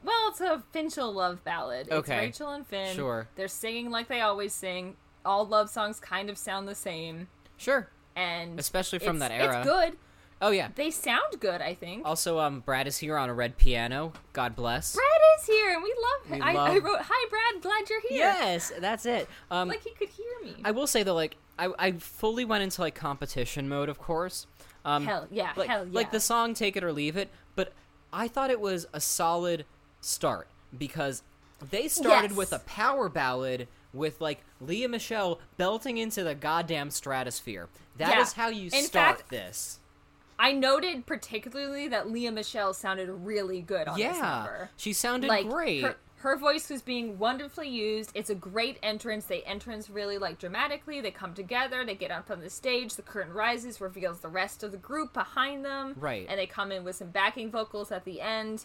[0.03, 1.87] Well, it's a Finchel love ballad.
[1.87, 2.17] It's Okay.
[2.17, 2.95] Rachel and Finn.
[2.95, 3.27] Sure.
[3.35, 4.95] They're singing like they always sing.
[5.25, 7.27] All love songs kind of sound the same.
[7.57, 7.89] Sure.
[8.15, 9.59] And Especially from that era.
[9.59, 9.97] It's good.
[10.41, 10.69] Oh yeah.
[10.75, 12.05] They sound good, I think.
[12.05, 14.13] Also, um, Brad is here on a red piano.
[14.31, 14.95] God bless.
[14.95, 15.05] Brad
[15.39, 16.45] is here, and we love him.
[16.47, 17.61] We I, I wrote, "Hi, Brad.
[17.61, 19.27] Glad you're here." Yes, that's it.
[19.51, 20.55] Um, like he could hear me.
[20.63, 24.47] I will say though, like I, I fully went into like competition mode, of course.
[24.85, 25.91] Um, Hell yeah, like, hell yeah.
[25.93, 27.73] Like the song "Take It or Leave It," but
[28.13, 29.65] I thought it was a solid
[29.99, 31.21] start because
[31.69, 32.37] they started Yes.
[32.37, 37.67] with a power ballad with like Lea Michele belting into the goddamn stratosphere.
[37.97, 38.43] That is Yeah.
[38.43, 39.79] how you In start fact, this.
[40.37, 44.69] I noted particularly that Lea Michele sounded really good on this Yeah, number.
[44.77, 45.81] she sounded Like great.
[45.83, 48.11] Her, her voice was being wonderfully used.
[48.13, 49.25] It's a great entrance.
[49.25, 51.01] They entrance really like dramatically.
[51.01, 51.83] They come together.
[51.83, 52.95] They get up on the stage.
[52.95, 55.95] The curtain rises, reveals the rest of the group behind them.
[55.97, 56.25] Right.
[56.29, 58.63] And they come in with some backing vocals at the end.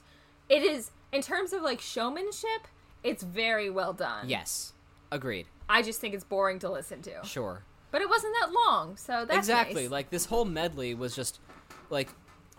[0.48, 2.68] It is in terms of like showmanship.
[3.02, 4.28] It's very well done.
[4.28, 4.73] yes,
[5.14, 5.46] agreed.
[5.68, 7.24] I just think it's boring to listen to.
[7.24, 7.62] Sure.
[7.90, 9.90] But it wasn't that long, so that's exactly nice.
[9.90, 11.38] like this whole medley was just
[11.90, 12.08] like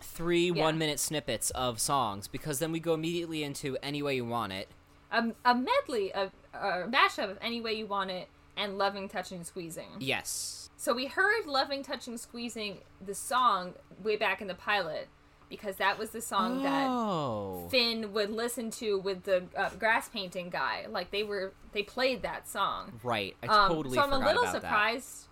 [0.00, 0.62] three Yeah.
[0.64, 4.52] one minute snippets of songs because then we go immediately into any way you want
[4.52, 4.68] it
[5.10, 9.42] a, a medley of a mashup of any way you want it and loving touching
[9.42, 15.08] squeezing yes so we heard loving touching squeezing the song way back in the pilot
[15.48, 17.68] because that was the song that oh.
[17.70, 20.86] Finn would listen to with the uh, grass painting guy.
[20.88, 23.00] Like they were they played that song.
[23.02, 23.36] Right.
[23.42, 25.26] I um, totally so i'm a little surprised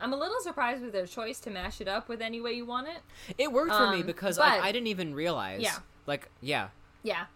[0.00, 2.64] i'm a little surprised with their choice to mash it up with any way you
[2.64, 2.98] want it.
[3.38, 5.62] It worked for me um, because but- I, I didn't even realize.
[5.62, 5.76] Yeah.
[6.06, 6.68] like yeah.
[7.02, 7.26] Yeah.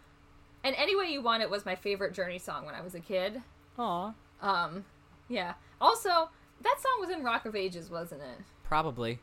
[0.65, 3.01] And any way you want it was my favorite journey song when i was a
[3.01, 3.43] kid.
[3.79, 4.13] Aw.
[4.43, 4.85] Um,
[5.29, 5.55] yeah.
[5.81, 8.45] Also, that song was in Rock of Ages, wasn't it?
[8.69, 9.19] probably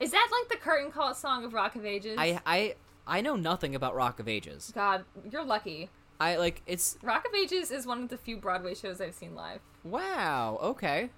[0.00, 2.16] Is that like the curtain call song of Rock of Ages?
[2.18, 2.74] i i
[3.06, 5.88] i know nothing about rock of ages God, you're lucky.
[6.20, 9.34] i like it's Rock of Ages is one of the few Broadway shows I've seen
[9.34, 9.60] live.
[9.84, 11.10] wow okay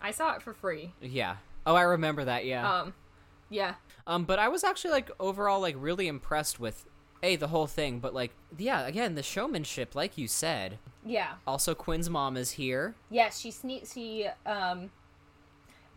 [0.00, 0.92] I saw it for free.
[1.00, 2.94] yeah oh i remember that yeah Um,
[3.50, 3.74] yeah.
[4.06, 6.84] Um, but I was actually like overall like really impressed with
[7.22, 10.78] a the whole thing, but like yeah, again the showmanship, like you said.
[11.06, 11.34] Yeah.
[11.46, 12.94] Also, Quinn's mom is here.
[13.10, 13.92] Yes, she sneaks.
[13.94, 14.90] She um.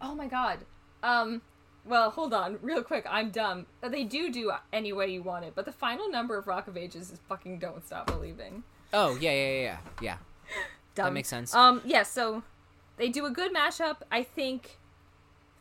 [0.02, 0.60] Oh my God.
[1.04, 1.42] Um.
[1.88, 3.06] Well, hold on, real quick.
[3.10, 3.66] I'm dumb.
[3.82, 6.76] They do do any way you want it, but the final number of Rock of
[6.78, 9.78] Ages is fucking "Don't Stop Believing." Oh yeah, yeah, yeah, yeah.
[10.02, 10.18] yeah.
[10.96, 11.14] Dumb.
[11.14, 11.54] makes sense.
[11.54, 12.44] Um, yeah, so
[12.98, 13.98] they do a good mashup.
[14.12, 14.78] I think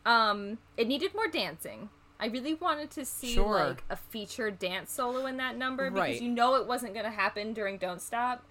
[0.05, 1.89] um it needed more dancing.
[2.19, 3.67] I really wanted to see Sure.
[3.67, 6.21] like a featured dance solo in that number because Right.
[6.21, 8.43] you know it wasn't going to happen during Don't Stop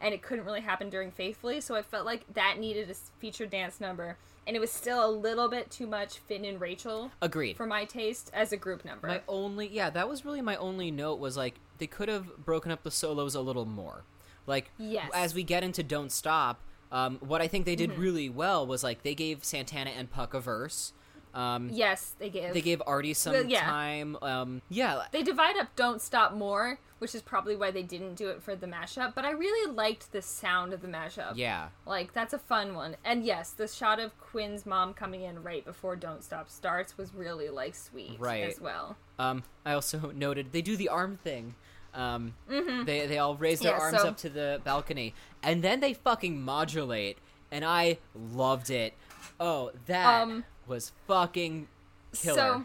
[0.00, 3.48] and it couldn't really happen during Faithfully, so I felt like that needed a featured
[3.48, 7.56] dance number and it was still a little bit too much Finn and Rachel Agreed.
[7.56, 9.06] for my taste as a group number.
[9.08, 12.70] My only yeah, that was really my only note was like they could have broken
[12.70, 14.04] up the solos a little more.
[14.46, 15.10] Like Yes.
[15.14, 16.60] as we get into Don't Stop,
[16.92, 17.92] um, what I think they Mm-hmm.
[17.92, 20.92] did really well was like they gave Santana and Puck a verse.
[21.34, 23.64] Um, yes, they give they gave Artie some Well, yeah.
[23.64, 24.16] time.
[24.22, 28.28] Um, yeah, they divide up Don't Stop more, which is probably why they didn't do
[28.28, 31.32] it for the mashup, but I really liked the sound of the mashup.
[31.34, 31.68] yeah.
[31.86, 32.96] Like that's a fun one.
[33.04, 37.12] And yes, the shot of Quinn's mom coming in right before Don't Stop starts was
[37.12, 38.44] really like sweet Right.
[38.44, 38.96] as well.
[39.18, 41.56] Um, I also noted they do the arm thing.
[41.94, 43.78] Um, they they all raise their Mm-hmm.
[43.80, 47.18] Yeah, arms so- up to the balcony, and then they fucking modulate,
[47.50, 48.94] and I loved it.
[49.40, 51.68] Oh, that Um, was fucking
[52.14, 52.34] killer.
[52.34, 52.64] So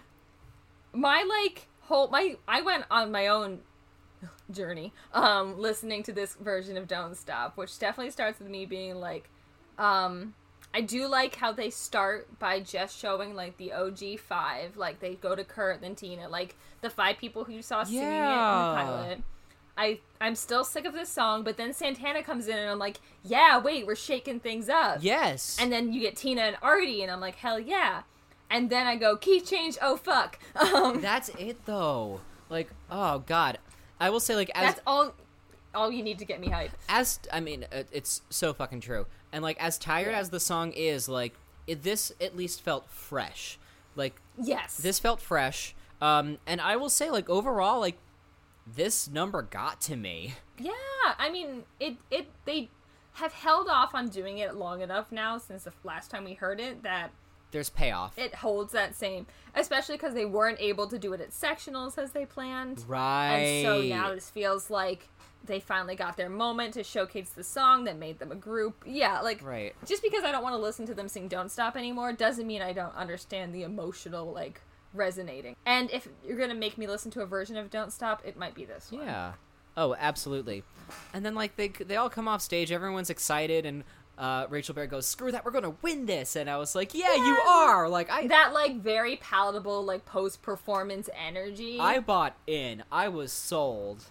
[0.94, 3.60] my like whole my I went on my own
[4.52, 8.96] journey um listening to this version of Don't Stop, which definitely starts with me being
[8.96, 9.30] like
[9.78, 10.34] um
[10.74, 15.16] I do like how they start by just showing like the OG five, like they
[15.16, 18.12] go to Kurt, then Tina, like the five people who you saw singing it in
[18.12, 19.22] the pilot.
[19.80, 22.98] I I'm still sick of this song, but then Santana comes in and I'm like,
[23.24, 24.98] yeah, wait, we're shaking things up.
[25.02, 25.58] Yes.
[25.60, 28.02] And then you get Tina and Artie, and I'm like, hell yeah.
[28.52, 29.78] And then I go key change.
[29.82, 30.38] Oh fuck.
[30.56, 32.20] Um, That's it though.
[32.50, 33.60] Like, oh god.
[34.00, 35.14] I will say like as that's all.
[35.76, 36.72] All you need to get me hyped.
[36.90, 39.06] as I mean, it's so fucking true.
[39.32, 41.34] And like as tired as the song is, like
[41.68, 43.60] it, this at least felt fresh.
[43.96, 44.78] Like Yes.
[44.78, 45.76] this felt fresh.
[46.02, 47.98] Um, and I will say, like overall, like
[48.76, 50.36] this number got to me.
[50.58, 50.72] Yeah,
[51.18, 52.70] I mean, it it they
[53.14, 56.60] have held off on doing it long enough now since the last time we heard
[56.60, 57.12] it that
[57.52, 58.18] There's payoff.
[58.18, 62.12] it holds that same, especially because they weren't able to do it at sectionals as
[62.12, 62.84] they planned.
[62.88, 63.34] right.
[63.34, 65.08] And so now this feels like
[65.44, 68.84] they finally got their moment to showcase the song that made them a group.
[68.86, 69.74] Yeah, like Right.
[69.86, 72.62] just because I don't want to listen to them sing Don't Stop anymore doesn't mean
[72.62, 74.62] I don't understand the emotional like
[74.94, 75.56] resonating.
[75.66, 78.38] And if you're going to make me listen to a version of Don't Stop, it
[78.38, 79.06] might be this one.
[79.06, 79.34] Yeah.
[79.78, 80.64] Oh, absolutely.
[81.14, 83.84] And then like they they all come off stage, everyone's excited, and
[84.18, 87.14] uh, Rachel Berry goes, "Screw that, we're gonna win this!" And I was like, "Yeah,
[87.16, 91.80] you are!" Like I That like very palatable like post performance energy.
[91.80, 92.84] I bought in.
[92.92, 94.06] I was sold.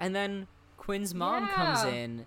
[0.00, 0.46] And then
[0.78, 2.26] Quinn's mom comes in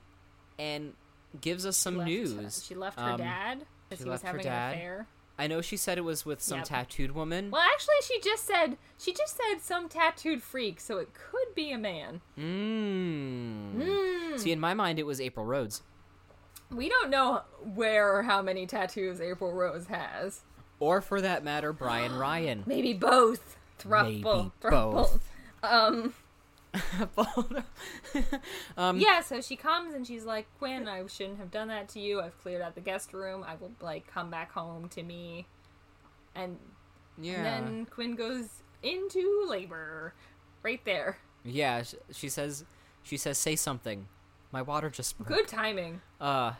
[0.60, 0.94] and
[1.42, 2.64] gives us some left- news.
[2.66, 4.74] She left her Um, dad because she he was having dad.
[4.74, 5.08] an affair.
[5.40, 6.68] I know she said it was with some Yep.
[6.68, 7.50] tattooed woman.
[7.52, 11.72] Well, actually, she just said she just said some tattooed freak, so it could be
[11.72, 12.22] a man.
[12.38, 13.76] Mmm.
[13.76, 14.40] Mm.
[14.40, 15.82] See, in my mind, it was April Rhodes.
[16.70, 17.42] We don't know
[17.74, 20.42] where or how many tattoos April Rhodes has.
[20.80, 22.64] Or, for that matter, Bryan Ryan.
[22.66, 23.58] Maybe both.
[23.80, 24.04] Thruple.
[24.04, 24.24] Maybe
[24.62, 24.92] thruple.
[24.94, 25.30] both.
[25.64, 26.14] Um.
[28.78, 29.22] um, Yeah.
[29.22, 32.22] So she comes and she's like, "Quinn, I shouldn't have done that to you.
[32.22, 33.44] I've cleared out the guest room.
[33.48, 35.48] I will like come back home to me."
[36.36, 36.58] And,
[37.20, 37.34] yeah.
[37.34, 38.48] and then Quinn goes
[38.84, 40.14] into labor,
[40.64, 41.18] right there.
[41.44, 42.66] Yeah, she says,
[43.04, 44.08] she says, say something.
[44.52, 45.28] My water just broke.
[45.28, 46.02] Good timing.
[46.20, 46.54] Uh,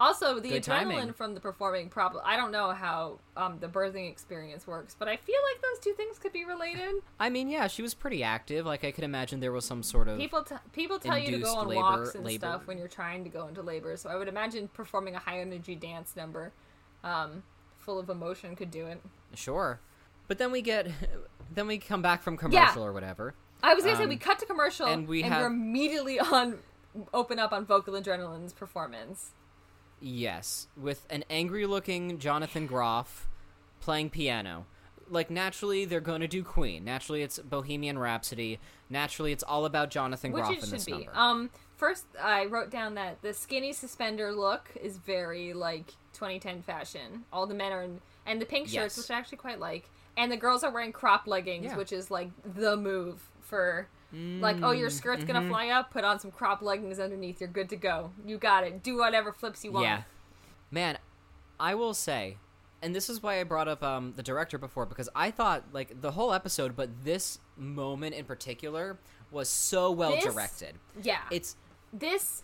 [0.00, 0.66] Also, the Good adrenaline
[0.98, 1.12] timing.
[1.12, 5.16] from the performing probably I don't know how um, the birthing experience works, but I
[5.16, 7.02] feel like those two things could be related.
[7.18, 8.64] I mean, yeah, she was pretty active.
[8.64, 10.16] Like, I could imagine there was some sort of.
[10.18, 12.46] People t- people tell you to go on labor- walks and labor.
[12.46, 13.94] stuff when you're trying to go into labor.
[13.98, 16.52] So I would imagine performing a high energy dance number
[17.04, 17.42] um,
[17.78, 19.00] full of emotion could do it.
[19.34, 19.80] Sure.
[20.28, 20.88] But then we get.
[21.52, 23.34] Then we come back from commercial or whatever.
[23.60, 26.20] I was gonna say Um, we cut to commercial and we and have- we're immediately
[26.20, 26.60] on
[27.12, 29.32] open up on vocal adrenaline's performance.
[30.00, 33.28] Yes, with an angry looking Jonathan Groff
[33.80, 34.66] playing piano.
[35.08, 36.84] Like, naturally, they're going to do Queen.
[36.84, 38.60] Naturally, it's Bohemian Rhapsody.
[38.88, 40.92] Naturally, it's all about Jonathan Which Groff it in should this be.
[40.92, 41.10] number.
[41.16, 47.24] Um, first, I wrote down that the skinny suspender look is very like 2010 fashion.
[47.32, 48.98] All the men are in, and the pink shirts, Yes.
[48.98, 51.76] which I actually quite like, and the girls are wearing crop leggings, Yeah.
[51.76, 53.88] which is like the move for.
[54.12, 55.32] Like, oh, your skirt's Mm-hmm.
[55.32, 55.90] gonna fly up.
[55.92, 57.40] Put on some crop leggings underneath.
[57.40, 58.10] You're good to go.
[58.26, 58.82] You got it.
[58.82, 59.84] Do whatever flips you want.
[59.86, 60.02] Yeah.
[60.70, 60.98] Man,
[61.60, 62.36] I will say,
[62.82, 66.00] and this is why I brought up um, the director before, because I thought, like,
[66.00, 68.98] the whole episode, but this moment in particular
[69.30, 70.74] was so well This- directed.
[71.02, 71.20] Yeah.
[71.30, 71.56] It's
[71.92, 72.42] this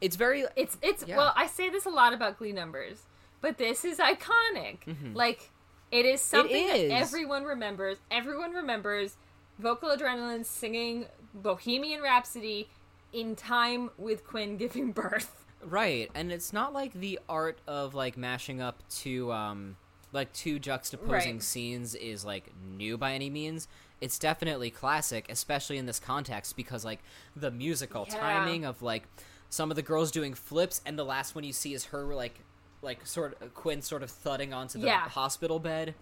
[0.00, 1.16] it's very It's it's Yeah.
[1.16, 3.02] well, I say this a lot about Glee numbers,
[3.40, 4.78] but this is iconic.
[5.14, 5.50] Like
[5.90, 6.88] it is something Mm-hmm.
[6.90, 7.96] that everyone remembers.
[8.10, 9.16] Everyone remembers
[9.58, 12.68] vocal adrenaline singing Bohemian Rhapsody
[13.12, 15.44] in time with Quinn giving birth.
[15.64, 19.76] Right, and it's not like the art of like mashing up two um
[20.12, 21.42] like two juxtaposing Right.
[21.42, 23.66] scenes is like new by any means.
[24.00, 27.00] It's definitely classic, especially in this context because like
[27.34, 28.18] the musical Yeah.
[28.20, 29.08] timing of like
[29.48, 32.40] some of the girls doing flips and the last one you see is her like
[32.82, 35.08] like sort of Quinn sort of thudding onto the Yeah.
[35.08, 35.94] hospital bed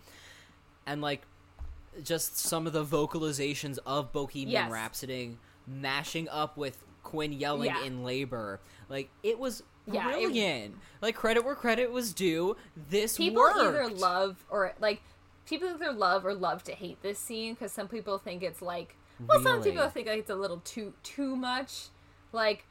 [0.87, 1.23] and like
[2.03, 4.71] just some of the vocalizations of Bohemian Yes.
[4.71, 7.83] Rhapsody mashing up with Quinn yelling Yeah.
[7.85, 8.61] in labor.
[8.89, 10.77] Like it was Yeah, it- brilliant.
[11.03, 12.57] like credit where credit was due.
[12.89, 13.59] This People worked.
[13.59, 15.03] either love or like
[15.47, 18.97] people either love or love to hate this scene because some people think it's like
[19.29, 21.89] well, some people think like it's a little too too much.
[22.33, 22.65] Like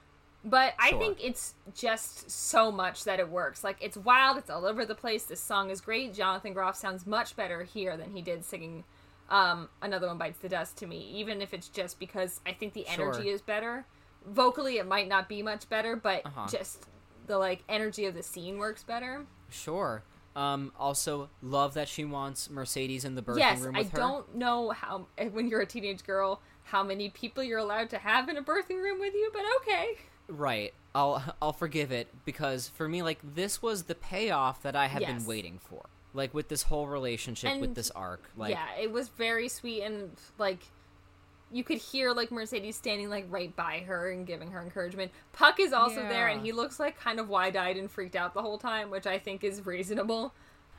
[0.45, 3.64] but I think it's just so much that it works.
[3.64, 5.24] Like it's wild, it's all over the place.
[5.24, 6.14] This song is great.
[6.14, 8.84] Jonathan Groff sounds much better here than he did singing
[9.30, 10.99] um, "Another One Bites the Dust" to me.
[11.15, 13.13] Even if it's just because I think the Sure.
[13.13, 13.86] energy is better.
[14.26, 16.47] Vocally, it might not be much better, but Uh-huh.
[16.49, 16.86] just
[17.28, 19.26] the like energy of the scene works better.
[19.49, 20.03] Sure.
[20.36, 23.99] Um, also, love that she wants Mercedes in the birthing yes, room I with her.
[23.99, 27.89] I don't know how eh, when you're a teenage girl how many people you're allowed
[27.91, 29.97] to have in a birthing room with you, but okay.
[30.28, 30.74] Right.
[30.95, 35.01] I'll I'll forgive it because for me, like this was the payoff that I have
[35.01, 35.11] Yes.
[35.19, 35.86] been waiting for.
[36.14, 38.30] Like with this whole relationship, with this arc.
[38.38, 40.59] Like yeah, it was very sweet and like
[41.51, 45.11] you could hear like Mercedes standing like right by her and giving her encouragement.
[45.34, 48.41] Puck is also there and he looks like kind of wide-eyed and freaked out the
[48.41, 50.34] whole time, which I think is reasonable.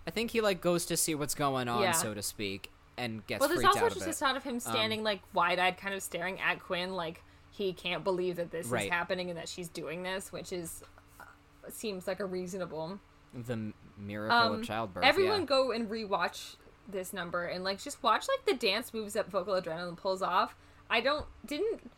[0.07, 1.93] I think he like goes to see what's going on, Yeah.
[1.93, 4.14] so to speak, and gets well, there's freaked also out just bit.
[4.14, 8.03] a shot of him standing like wide-eyed kind of staring at Quinn like he can't
[8.03, 8.87] believe that this Right.
[8.87, 10.82] is happening and that she's doing this, which is
[11.20, 11.24] uh,
[11.70, 12.99] seems like a reasonable
[13.32, 15.05] the m- miracle Um, of childbirth.
[15.05, 15.47] Everyone yeah.
[15.47, 16.57] go and rewatch
[16.88, 20.55] this number and like just watch like the dance moves that vocal adrenaline pulls off.
[20.90, 21.90] I don't didn't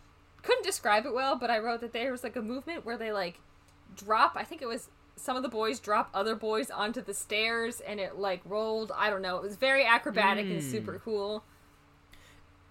[0.43, 3.11] couldn't describe it well, but I wrote that there was like a movement where they
[3.13, 3.41] like
[3.97, 4.33] drop.
[4.37, 7.99] I think it was some of the boys drop other boys onto the stairs and
[7.99, 8.93] it like rolled.
[8.95, 9.37] I don't know.
[9.39, 10.71] It was very acrobatic and Mm.
[10.71, 11.43] super cool.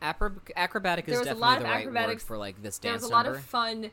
[0.01, 2.23] Acro- acrobatic is There was a definitely lot the of right word acrobatics.
[2.23, 2.83] for like this dance.
[2.83, 3.91] There was a lot of fun,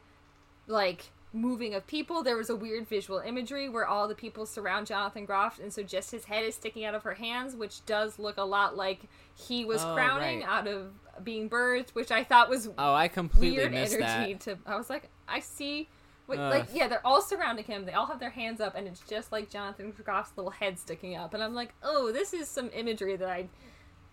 [0.67, 2.23] like moving of people.
[2.23, 5.83] There was a weird visual imagery where all the people surround Jonathan Groff, and so
[5.83, 9.01] just his head is sticking out of her hands, which does look a lot like
[9.35, 10.49] he was Oh, crowning right.
[10.49, 10.93] out of
[11.25, 14.35] being birthed, which I thought was oh, I completely weird missed energy.
[14.35, 14.41] that.
[14.41, 15.89] To I was like, I see.
[16.29, 17.85] Wait, like yeah, they're all surrounding him.
[17.85, 21.17] They all have their hands up, and it's just like Jonathan Groff's little head sticking
[21.17, 21.35] up.
[21.35, 23.49] And I'm like, oh, this is some imagery that I.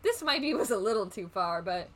[0.02, 1.88] This might be was a little too far, but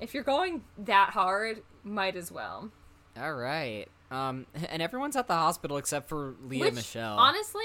[0.00, 2.70] if you're going that hard, might as well.
[3.16, 3.86] All right.
[4.12, 7.16] Um, and everyone's at the hospital except for Lea Which, Michele.
[7.16, 7.64] honestly,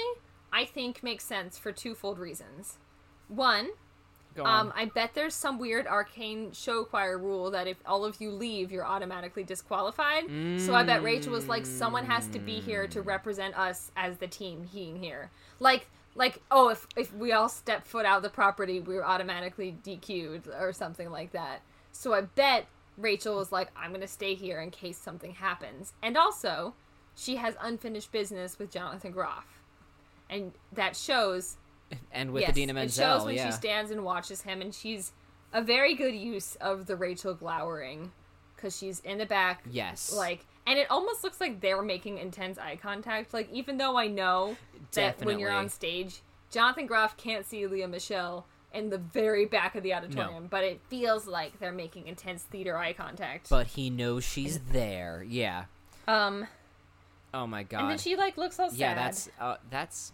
[0.52, 2.78] I think makes sense for twofold reasons.
[3.28, 3.68] One,
[4.34, 4.68] Go on.
[4.68, 8.30] um, I bet there's some weird arcane show choir rule that if all of you
[8.30, 10.24] leave, you're automatically disqualified.
[10.60, 14.16] So I bet Rachel was like, someone has to be here to represent us as
[14.16, 15.30] the team being here.
[15.60, 19.76] Like, like, oh, if if we all step foot out of the property, we're automatically
[19.84, 21.60] DQ'd or something like that.
[21.92, 22.66] So I bet
[22.98, 25.92] Rachel was like, I'm gonna stay here in case something happens.
[26.02, 26.74] And also,
[27.14, 29.62] she has unfinished business with Jonathan Groff,
[30.28, 31.56] and that shows
[32.12, 33.46] and with yes, Idina It Menzel, shows when yeah.
[33.46, 35.12] she stands and watches him, and she's
[35.52, 38.12] a very good use of the Rachel glowering
[38.54, 39.64] because she's in the back.
[39.70, 40.12] Yes.
[40.12, 43.32] Like, and it almost looks like they're making intense eye contact.
[43.32, 44.56] Like, even though I know
[44.92, 48.46] that when you're on stage, Jonathan Groff can't see Lea Michele
[48.78, 52.76] in the very back of the auditorium, but it feels like they're making intense theater
[52.78, 53.50] eye contact.
[53.50, 55.24] but he knows she's there.
[55.28, 55.64] Yeah.
[56.06, 56.46] um,
[57.34, 57.80] Oh my god.
[57.82, 60.12] and then she like looks all sad, yeah, that's uh, that's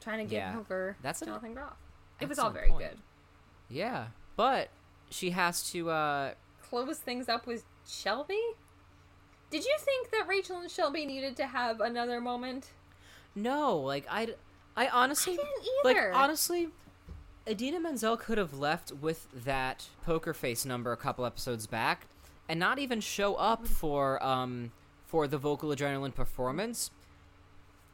[0.00, 0.58] trying to get yeah.
[0.58, 1.76] over That's Jonathan Groff.
[2.20, 2.88] It was all very point.
[2.90, 2.98] good.
[3.68, 4.06] yeah.
[4.36, 4.70] But
[5.10, 6.32] she has to uh
[6.62, 8.40] close things up with Shelby?
[9.50, 12.70] Did you think that Rachel and Shelby needed to have another moment?
[13.34, 14.28] no, like I
[14.76, 16.12] I honestly I didn't like either.
[16.14, 16.68] honestly
[17.50, 22.06] Idina Menzel could have left with that poker face number a couple episodes back
[22.48, 24.70] and not even show up for um
[25.06, 26.92] for the vocal adrenaline performance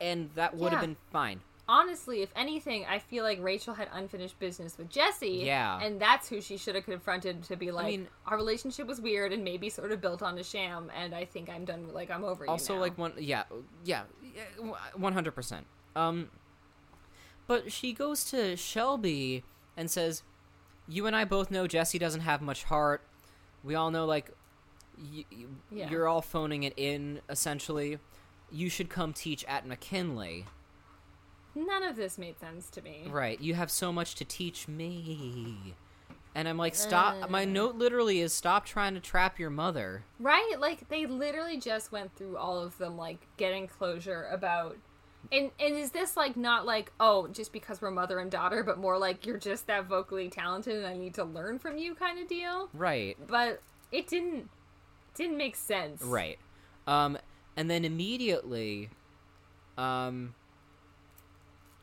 [0.00, 1.40] and that would have been fine.
[1.68, 5.42] Honestly, if anything, I feel like Rachel had unfinished business with Jesse.
[5.44, 5.80] Yeah.
[5.80, 9.00] And that's who she should have confronted to be like, I mean- our relationship was
[9.00, 11.88] weird and maybe sort of built on a sham, and I think I'm done.
[11.92, 12.50] Like, I'm over you.
[12.50, 13.44] also now." like one yeah
[13.84, 14.02] yeah
[14.94, 15.66] one hundred percent.
[15.96, 16.28] Um,
[17.46, 19.44] but she goes to Shelby
[19.76, 20.22] and says,
[20.88, 23.02] "You and I both know Jesse doesn't have much heart.
[23.64, 24.30] We all know like
[24.98, 25.90] y- y- Yeah.
[25.90, 27.20] you're all phoning it in.
[27.28, 27.98] Essentially,
[28.50, 30.46] you should come teach at McKinley.
[31.54, 33.06] None of this made sense to me.
[33.08, 33.40] Right?
[33.40, 35.74] You have so much to teach me."
[36.34, 37.30] And I'm like, stop.
[37.30, 40.04] My note literally is stop trying to trap your mother.
[40.20, 40.56] Right?
[40.58, 44.76] Like they literally just went through all of them like getting closure about
[45.32, 48.78] and and is this like not like oh just because we're mother and daughter but
[48.78, 52.18] more like you're just that vocally talented and I need to learn from you kind
[52.18, 52.68] of deal?
[52.74, 53.16] Right.
[53.26, 53.60] But
[53.92, 54.48] it didn't
[55.14, 56.02] didn't make sense.
[56.02, 56.38] Right.
[56.86, 57.16] Um,
[57.56, 58.90] and then immediately,
[59.78, 60.34] um,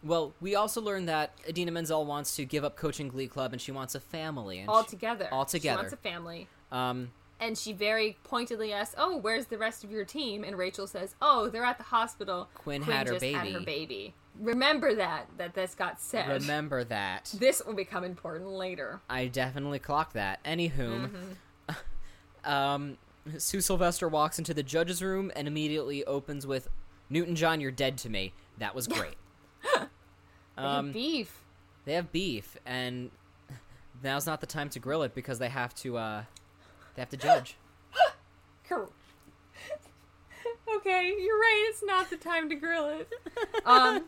[0.03, 3.61] well, we also learned that Idina Menzel wants to give up coaching Glee Club and
[3.61, 4.59] she wants a family.
[4.59, 5.27] And All she- together.
[5.31, 6.47] all She wants a family.
[6.71, 7.11] um,
[7.43, 11.15] And she very pointedly asks, "Oh, where's the rest of your team?" And Rachel says,
[11.21, 12.47] "Oh, they're at the hospital.
[12.53, 16.29] Quinn had her just had her baby." baby." Remember that that this got said.
[16.29, 17.35] remember that.
[17.37, 19.01] This will become important later.
[19.09, 20.41] I definitely clocked that.
[20.45, 22.49] Anywho, Mm-hmm.
[22.49, 22.97] um,
[23.37, 26.69] Sue Sylvester walks into the judge's room and immediately opens with,
[27.09, 29.15] "Newton John, you're dead to me." That was great.
[30.55, 31.41] They have um, beef.
[31.85, 33.09] they have beef, and
[34.03, 35.97] now's not the time to grill it because they have to.
[35.97, 36.23] uh
[36.95, 37.55] They have to judge.
[40.77, 41.67] Okay, you're right.
[41.69, 43.09] It's not the time to grill it.
[43.65, 44.05] um,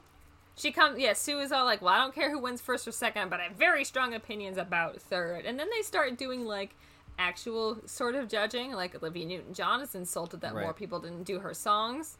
[0.55, 0.99] she comes.
[0.99, 3.39] Yeah, Sue is all like, "Well, I don't care who wins first or second, but
[3.39, 5.45] I have very strong opinions about third.
[5.45, 6.75] And then they start doing like
[7.19, 8.71] actual sort of judging.
[8.73, 10.63] Like Olivia Newton-John is insulted that Right.
[10.63, 12.17] more people didn't do her songs.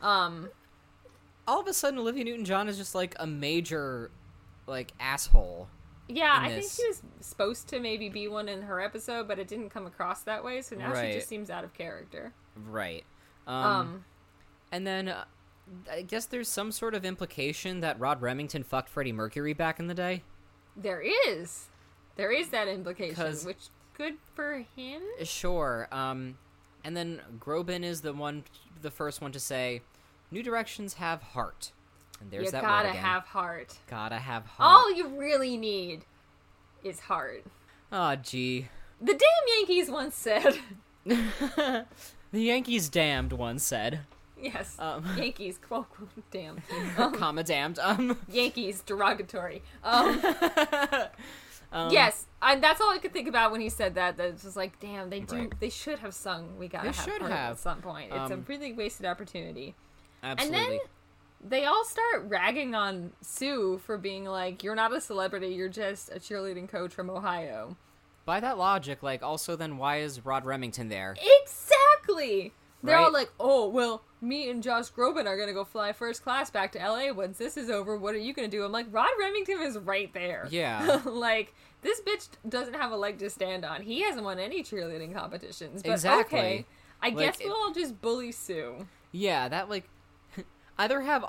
[0.00, 0.48] Um,
[1.46, 4.10] All of a sudden, Olivia Newton-John is just like a major,
[4.66, 5.68] like asshole.
[6.08, 9.46] Yeah, I think she was supposed to maybe be one in her episode, but it
[9.48, 10.62] didn't come across that way.
[10.62, 12.32] So now she just seems out of character.
[12.56, 13.04] Right.
[13.46, 14.04] Um, Um,
[14.72, 15.24] and then uh,
[15.90, 19.86] I guess there's some sort of implication that Rod Remington fucked Freddie Mercury back in
[19.86, 20.22] the day.
[20.76, 21.66] there is,
[22.16, 25.02] there is that implication, which good for him.
[25.24, 25.88] Sure.
[25.92, 26.38] Um,
[26.84, 28.44] and then Groban is the one,
[28.80, 29.82] the first one to say,
[30.30, 31.72] "New directions have heart."
[32.20, 33.02] And there's you that gotta again.
[33.02, 33.76] have heart.
[33.88, 34.68] Gotta have heart.
[34.70, 36.04] All you really need
[36.82, 37.44] is heart.
[37.92, 38.68] Oh, gee.
[39.00, 40.58] The damn Yankees once said,
[41.04, 41.84] the
[42.32, 44.00] Yankees damned once said.
[44.40, 45.04] yes, Um.
[45.16, 46.60] Yankees, quote, quote, damn.
[47.12, 47.78] Comma damned.
[47.78, 49.62] Um, Yankees, derogatory.
[49.84, 50.20] Um,
[51.72, 54.16] um, yes, and that's all I could think about when he said that.
[54.16, 55.60] That it's just like, damn, they do, Right.
[55.60, 56.56] they should have sung.
[56.58, 57.52] We gotta They have should heart have.
[57.52, 58.10] at some point.
[58.12, 59.74] It's a Um, really wasted opportunity.
[60.22, 60.58] Absolutely.
[60.58, 60.78] And then
[61.46, 65.48] they all start ragging on Sue for being like, "You're not a celebrity.
[65.48, 67.76] You're just a cheerleading coach from Ohio."
[68.24, 71.16] By that logic, like, also then why is Rod Remington there?
[71.42, 72.52] Exactly.
[72.82, 76.48] They're all like, "Oh, well, me and Josh Groban are gonna go fly first class
[76.50, 77.96] back to LA once this is over.
[77.96, 80.46] What are you gonna do?" I'm like, Rod Remington is right there.
[80.50, 81.00] Yeah.
[81.04, 83.82] like this bitch doesn't have a leg to stand on.
[83.82, 85.82] He hasn't won any cheerleading competitions.
[85.82, 86.38] But Exactly.
[86.38, 86.66] okay,
[87.02, 88.86] I Like, guess we'll all just bully Sue.
[89.10, 89.88] Yeah, that like
[90.78, 91.24] either have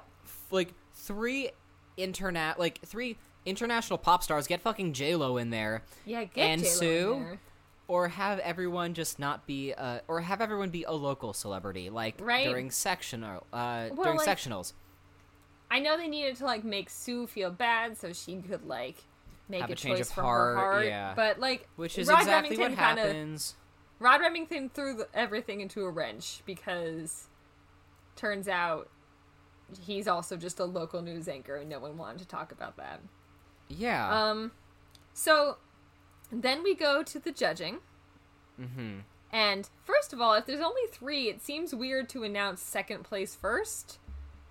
[0.51, 1.51] like three
[1.97, 6.61] internet like three international pop stars get fucking J Lo in there, Yeah, get And
[6.61, 7.19] J-Lo in Sue?
[7.25, 7.39] there.
[7.87, 12.15] or have everyone just not be uh or have everyone be a local celebrity like
[12.21, 12.45] Right.
[12.47, 14.73] during sectional uh Well, during like- sectionals.
[15.71, 19.03] I know they needed to like make Sue feel bad so she could like
[19.47, 20.85] make Have a, a change choice of from heart, her heart.
[20.85, 21.13] yeah.
[21.15, 23.55] But like, Which is Rod exactly Remington what kinda- happens.
[23.99, 27.27] Rod Remington threw the, everything into a wrench because
[28.15, 28.89] turns out
[29.85, 33.01] he's also just a local news anchor and no one wanted to talk about that.
[33.67, 34.09] Yeah.
[34.29, 34.51] Um,
[35.13, 35.57] so
[36.31, 37.79] then we go to the judging.
[38.59, 38.99] mm-hmm.
[39.31, 43.35] And first of all, if there's only three, it seems weird to announce second place
[43.35, 43.99] first,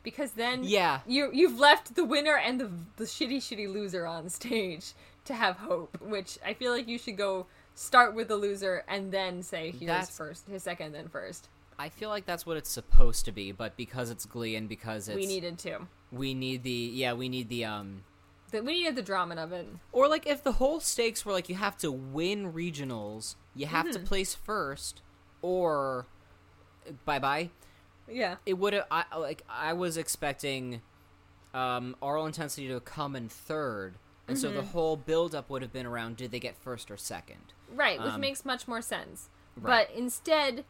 [0.05, 1.01] because then Yeah.
[1.07, 4.93] you you've left the winner and the the shitty shitty loser on stage
[5.25, 6.01] to have hope.
[6.01, 9.87] Which I feel like you should go start with the loser and then say here's
[9.87, 11.49] That's- first, his second, then first.
[11.79, 15.09] I feel like that's what it's supposed to be, but because it's Glee and because
[15.09, 15.81] it's we needed to.
[16.11, 18.03] we need the yeah we need the um
[18.51, 19.68] That we needed the drama of it.
[19.93, 23.87] Or like if the whole stakes were like you have to win regionals, you have
[23.87, 23.93] Mm-hmm.
[24.03, 25.03] to place first,
[25.43, 26.07] or
[27.05, 27.51] bye bye.
[28.11, 28.37] Yeah.
[28.47, 30.81] It would have I like I was expecting
[31.55, 33.95] um aural intensity to come in third,
[34.26, 34.57] and so Mm-hmm.
[34.57, 37.53] the whole build up would have been around did they get first or second?
[37.72, 39.29] Right, which Um, makes much more sense.
[39.57, 39.87] right.
[39.89, 40.64] But instead,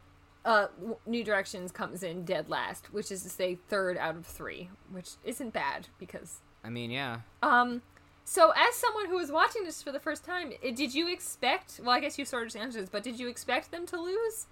[0.45, 0.67] uh,
[1.05, 5.11] New Directions comes in dead last, which is to say third out of three, which
[5.23, 6.39] isn't bad because.
[6.63, 7.19] I mean, yeah.
[7.43, 7.81] Um,
[8.25, 11.79] so as someone who was watching this for the first time, did you expect?
[11.83, 14.47] Well, I guess you sort of answered this, but did you expect them to lose?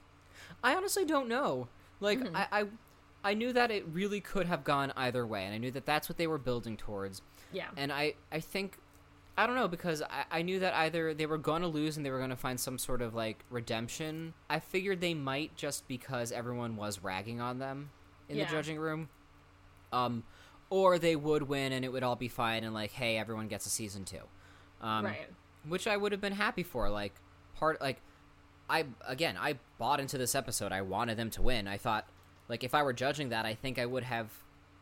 [0.64, 1.68] I honestly don't know.
[2.00, 2.36] Like Mm-hmm.
[2.36, 2.66] I, I
[3.24, 6.08] I knew that it really could have gone either way, and I knew that that's
[6.08, 7.22] what they were building towards.
[7.52, 7.68] Yeah.
[7.76, 8.78] And I, I think,
[9.38, 12.06] I don't know, because I, I knew that either they were going to lose and
[12.06, 14.34] they were going to find some sort of like redemption.
[14.50, 17.92] I figured they might just because everyone was ragging on them
[18.30, 18.46] in Yeah.
[18.46, 19.10] the judging room.
[19.94, 20.24] Um,
[20.70, 23.66] or they would win and it would all be fine and like, hey, everyone gets
[23.68, 24.22] a season two.
[24.82, 25.28] Um, right.
[25.68, 26.90] Which I would have been happy for.
[26.90, 27.14] Like,
[27.56, 28.02] part, like,
[28.70, 30.72] I, again, I bought into this episode.
[30.72, 31.68] I wanted them to win.
[31.68, 32.08] I thought,
[32.50, 34.32] like, if I were judging that, I think I would have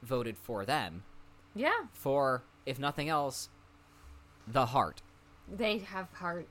[0.01, 1.03] voted for them
[1.55, 3.49] Yeah, for, if nothing else,
[4.47, 5.01] the heart.
[5.51, 6.47] they have heart.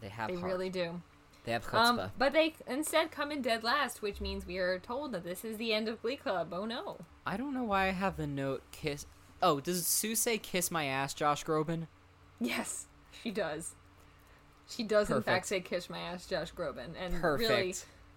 [0.00, 0.46] They have They heart.
[0.52, 1.00] really do.
[1.44, 1.98] They have chutzpah.
[2.04, 5.44] Um, but they instead come in dead last, which means we are told that this
[5.44, 6.52] is the end of Glee Club.
[6.52, 6.98] Oh no.
[7.26, 9.06] I don't know why I have the note kiss.
[9.42, 11.86] Oh, does Sue say "kiss my ass," Josh Groban?
[12.40, 12.86] Yes,
[13.22, 13.74] she does.
[14.68, 17.50] She does in fact say "kiss my ass," Josh Groban, and Perfect.
[17.50, 17.74] really,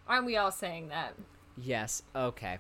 [0.08, 1.14] aren't we all saying that?
[1.58, 2.04] Yes.
[2.16, 2.60] Okay.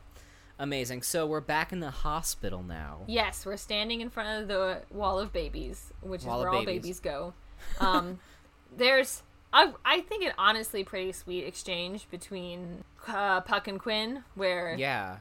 [0.59, 1.03] Amazing.
[1.03, 3.01] So we're back in the hospital now.
[3.07, 6.65] Yes, we're standing in front of the wall of babies, which Wall is where all
[6.65, 6.81] babies.
[6.81, 7.33] babies go.
[7.79, 8.19] Um,
[8.75, 9.21] there's,
[9.53, 15.17] I, I think it honestly pretty sweet exchange between uh, Puck and Quinn, where Yeah.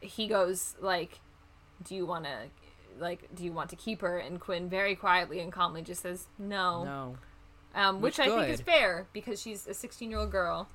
[0.00, 1.20] he goes like,
[1.84, 2.36] "Do you want to?"
[2.98, 4.18] Like, do you want to keep her?
[4.18, 7.16] And Quinn very quietly and calmly just says, "No," No.
[7.74, 10.68] um, which, Which I think is fair because she's a 16 year old girl.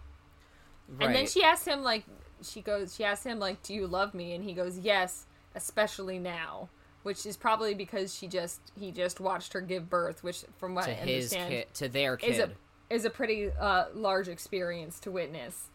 [0.87, 1.07] Right.
[1.07, 2.05] And then she asks him like
[2.45, 5.25] she goes she asks him like do you love me and he goes yes
[5.55, 6.69] especially now
[7.03, 10.85] which is probably because she just he just watched her give birth, which from what
[10.85, 12.55] to I his understand kid, to their kid is a kid.
[12.89, 15.65] is a pretty uh, large experience to witness.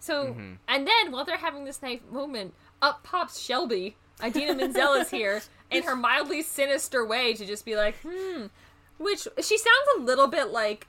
[0.00, 0.52] So, Mm-hmm.
[0.66, 3.94] and then while they're having this nice moment, up pops Shelby.
[4.20, 8.46] Idina Menzel is here in her mildly sinister way to just be like, hmm.
[8.98, 10.88] Which she sounds a little bit like,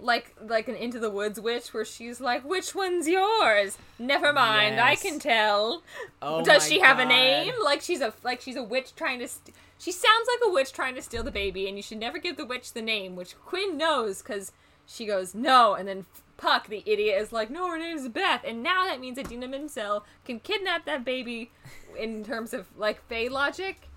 [0.00, 3.78] like like an Into the Woods witch, where she's like, "Which one's yours?
[3.98, 5.82] Never mind, I can tell."
[6.22, 7.52] Oh Does she have a name?
[7.62, 9.28] Like she's a like she's a witch trying to.
[9.28, 12.18] St- she sounds like a witch trying to steal the baby, and you should never
[12.18, 14.52] give the witch the name, which Quinn knows because
[14.86, 18.62] she goes no, and then Puck, the idiot, is like, no, her name's Beth, and
[18.62, 21.50] now that means Idina Menzel can kidnap that baby.
[21.98, 23.88] In terms of like Fey logic,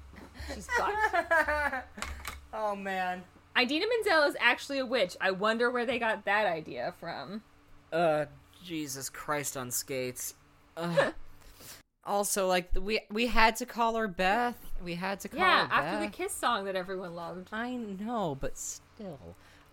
[0.53, 1.85] she's got.
[2.53, 3.23] Oh man.
[3.59, 5.17] Idina Menzel is actually a witch.
[5.19, 7.43] I wonder where they got that idea from.
[7.91, 8.25] Uh,
[8.63, 10.35] Jesus Christ on skates.
[10.77, 11.13] Ugh.
[12.05, 14.57] also, like we we had to call her Beth.
[14.83, 15.77] We had to call Yeah, her Beth.
[15.77, 17.49] after the Kiss song that everyone loved.
[17.51, 19.19] I know, but still.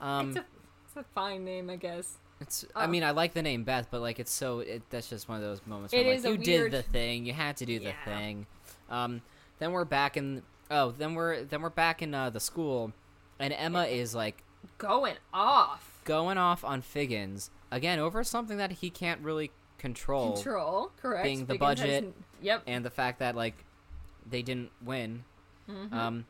[0.00, 0.44] Um, It's a,
[0.86, 2.18] it's a fine name, I guess.
[2.40, 2.64] It's.
[2.74, 2.88] I Oh.
[2.88, 4.60] mean, I like the name Beth, but like, it's so.
[4.60, 5.92] It, that's just one of those moments.
[5.92, 7.24] Where, like, you weird- did the thing.
[7.26, 8.04] You had to do the Yeah.
[8.04, 8.46] thing.
[8.90, 9.22] Um,
[9.58, 10.42] then we're back in.
[10.70, 12.92] Oh, then we're then we're back in uh, the school,
[13.38, 14.42] and Emma is like
[14.78, 16.00] Going off.
[16.04, 21.24] going off on Figgins again over something that he can't really control, Control, correct.
[21.24, 22.12] being the Biggins budget has-
[22.42, 22.62] Yep.
[22.66, 23.64] and the fact that like
[24.28, 25.24] they didn't win.
[25.68, 25.94] Mm-hmm.
[25.96, 26.26] Um,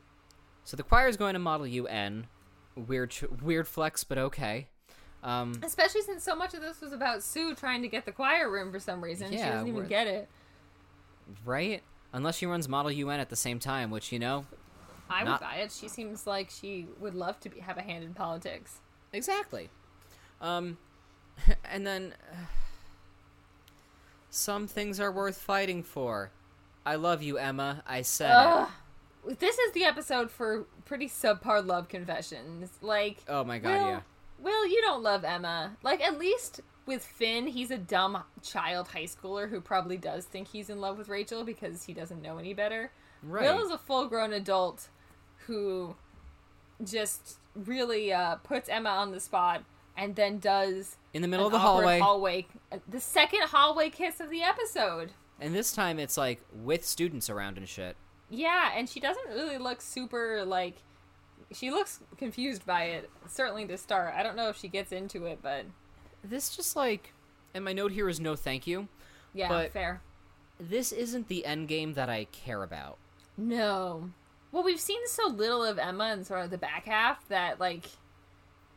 [0.64, 2.26] so the choir is going to Model UN.
[2.76, 4.68] Weird, weird flex, but okay.
[5.22, 8.48] Um, Especially since so much of this was about Sue trying to get the choir
[8.50, 9.30] room for some reason.
[9.32, 10.28] she Yeah, doesn't even get it.
[11.44, 11.82] right?
[12.12, 14.46] Unless she runs Model UN at the same time, which you know
[15.10, 15.72] I Not- would buy it.
[15.72, 18.80] She seems like she would love to be, have a hand in politics.
[19.12, 19.70] Exactly.
[20.40, 20.78] Um,
[21.64, 22.36] and then uh,
[24.30, 26.30] some things are worth fighting for.
[26.84, 27.82] I love you, Emma.
[27.86, 28.68] I said Ugh.
[29.38, 32.70] This is the episode for pretty subpar love confessions.
[32.80, 33.18] Like.
[33.28, 34.00] Oh my god, Will, yeah.
[34.40, 35.76] Will, you don't love Emma.
[35.82, 40.48] Like, at least with Finn, he's a dumb child high schooler who probably does think
[40.48, 42.90] he's in love with Rachel because he doesn't know any better.
[43.22, 43.42] Right.
[43.42, 44.88] Will is a full grown adult
[45.48, 45.96] who
[46.84, 49.64] just really uh, puts Emma on the spot
[49.96, 52.46] and then does In the middle of the hallway, hallway
[52.88, 55.10] the second hallway kiss of the episode.
[55.40, 57.96] and this time it's like with students around and shit.
[58.30, 60.76] Yeah, and she doesn't really look super like
[61.50, 64.14] she looks confused by it, certainly to start.
[64.14, 65.64] I don't know if she gets into it, but
[66.22, 67.14] This just like,
[67.54, 68.86] and my note here is no thank you.
[69.34, 70.02] yeah, fair.
[70.60, 72.98] This isn't the end game that I care about.
[73.36, 74.10] No.
[74.50, 77.84] Well, we've seen so little of Emma in sort of the back half that, like,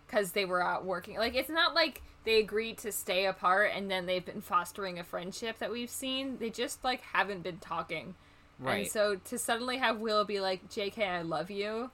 [0.05, 1.17] because they were out working.
[1.17, 5.03] Like, it's not like they agreed to stay apart and then they've been fostering a
[5.03, 6.37] friendship that we've seen.
[6.39, 8.15] They just, like, haven't been talking.
[8.59, 8.81] Right.
[8.81, 11.89] And so to suddenly have Will be like, JK, I love you.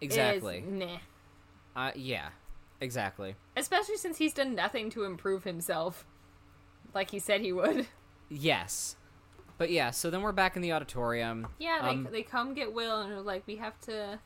[0.00, 0.58] exactly.
[0.58, 0.98] Is meh.
[1.76, 2.30] Uh, yeah.
[2.80, 3.34] Exactly.
[3.56, 6.06] Especially since he's done nothing to improve himself.
[6.94, 7.86] Like he said he would.
[8.30, 8.96] Yes.
[9.58, 11.48] But yeah, so then we're back in the auditorium.
[11.58, 14.18] Yeah, they, Um, they come get Will and are like, we have to,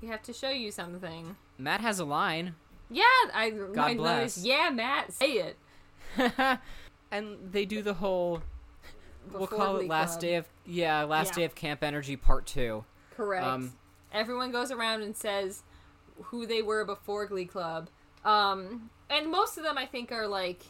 [0.00, 1.36] we have to show you something.
[1.58, 2.54] Matt has a line.
[2.90, 3.04] Yeah,
[3.34, 4.16] I God bless.
[4.16, 4.38] noticed.
[4.46, 5.56] Yeah, Matt, say it.
[7.10, 8.42] and they do the whole
[9.32, 10.20] we'll call it last Club.
[10.20, 11.34] day of yeah, last Yeah.
[11.36, 12.84] day of camp energy part 2.
[13.16, 13.46] Correct.
[13.46, 13.72] Um,
[14.12, 15.62] Everyone goes around and says
[16.24, 17.88] who they were before Glee Club.
[18.24, 20.62] Um, and most of them, I think, are like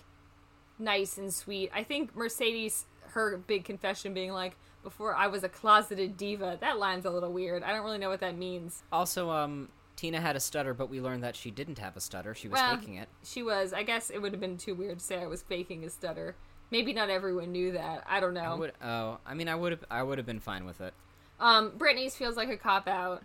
[0.78, 1.70] nice and sweet.
[1.74, 6.58] I think Mercedes, her big confession being like, before I was a closeted diva.
[6.60, 7.62] That line's a little weird.
[7.62, 8.82] I don't really know what that means.
[8.90, 12.34] Also um Tina had a stutter, but we learned that she didn't have a stutter.
[12.34, 13.08] She was Well, faking it.
[13.22, 13.72] She was.
[13.72, 16.34] I guess it would have been too weird to say I was faking a stutter.
[16.70, 18.02] Maybe not everyone knew that.
[18.08, 18.40] I don't know.
[18.40, 20.94] I would oh, I mean I would have I would have been fine with it.
[21.38, 23.22] Um, Brittany's feels like a cop out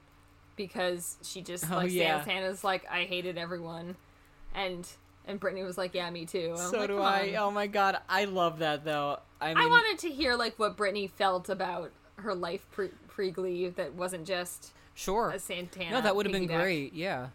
[0.56, 2.24] because she just Oh, like yeah.
[2.24, 3.96] Hannah's like I hated everyone,
[4.54, 4.88] and
[5.28, 6.56] and Brittany was like yeah me too.
[6.58, 7.22] I'm so like, do I.
[7.30, 9.20] on." Oh my god, I love that though.
[9.40, 13.32] I mean I wanted to hear like what Brittany felt about her life pre pre
[13.32, 15.30] Glee that wasn't just sure.
[15.32, 15.92] a Santana.
[15.92, 16.94] No, that would have been great.
[16.94, 17.28] Yeah.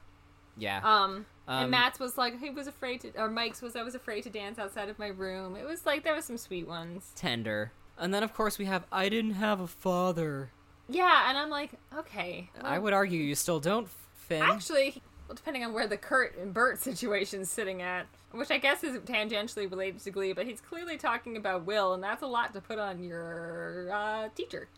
[0.56, 0.80] Yeah.
[0.84, 3.94] Um, Um, and Matt's was like he was afraid to, or Mike's was I was
[3.94, 5.56] afraid to dance outside of my room.
[5.56, 7.12] It was like there was some sweet ones.
[7.16, 7.72] Tender.
[7.98, 10.50] And then of course we have I didn't have a father.
[10.88, 12.50] Yeah, and I'm like okay.
[12.60, 14.42] I would argue you still don't, Finn.
[14.42, 15.02] Actually,
[15.32, 18.98] well, depending on where the Kurt and Burt situation's sitting at, which I guess is
[18.98, 22.60] tangentially related to Glee, but he's clearly talking about Will, and that's a lot to
[22.60, 24.68] put on your uh, teacher.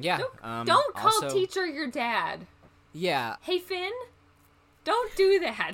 [0.00, 0.18] yeah.
[0.18, 2.46] Don't, um, don't call also- teacher your dad.
[2.92, 3.34] Yeah.
[3.40, 3.90] Hey, Finn,
[4.84, 5.72] don't do that.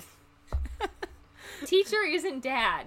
[1.67, 2.87] teacher isn't dad.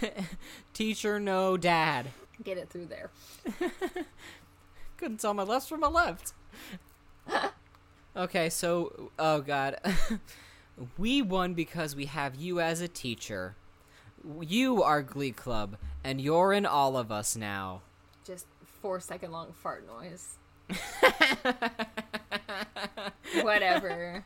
[0.72, 2.08] Teacher, no dad.
[2.42, 3.10] Get it through there.
[4.96, 6.32] Couldn't tell my left from my left.
[8.16, 9.78] Okay, so oh god,
[10.96, 13.56] we won because we have you as a teacher.
[14.40, 17.82] You are Glee Club, and you're in all of us now.
[18.24, 18.46] Just
[18.82, 20.34] four second long fart noise.
[23.42, 24.24] Whatever.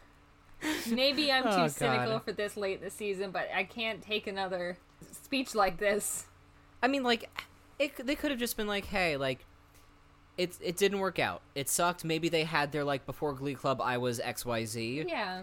[0.89, 4.27] Maybe I'm too Oh, cynical for this late in the season, but I can't take
[4.27, 4.79] another
[5.11, 6.27] speech like this.
[6.83, 7.29] I mean, like,
[7.79, 9.45] it, they could have just been like, "Hey, like,
[10.39, 11.43] it it didn't work out.
[11.55, 12.05] It sucked.
[12.05, 15.43] Maybe they had their like before Glee Club, I was X Y Z, Yeah.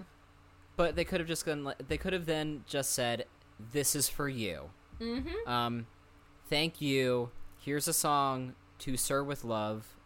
[0.80, 1.74] But they could have just gone.
[1.90, 3.26] They could have then just said,
[3.74, 4.70] "This is for you."
[5.02, 5.46] Mm-hmm.
[5.50, 5.88] Um,
[6.50, 7.32] thank you.
[7.60, 9.98] Here's a song to Sir with Love.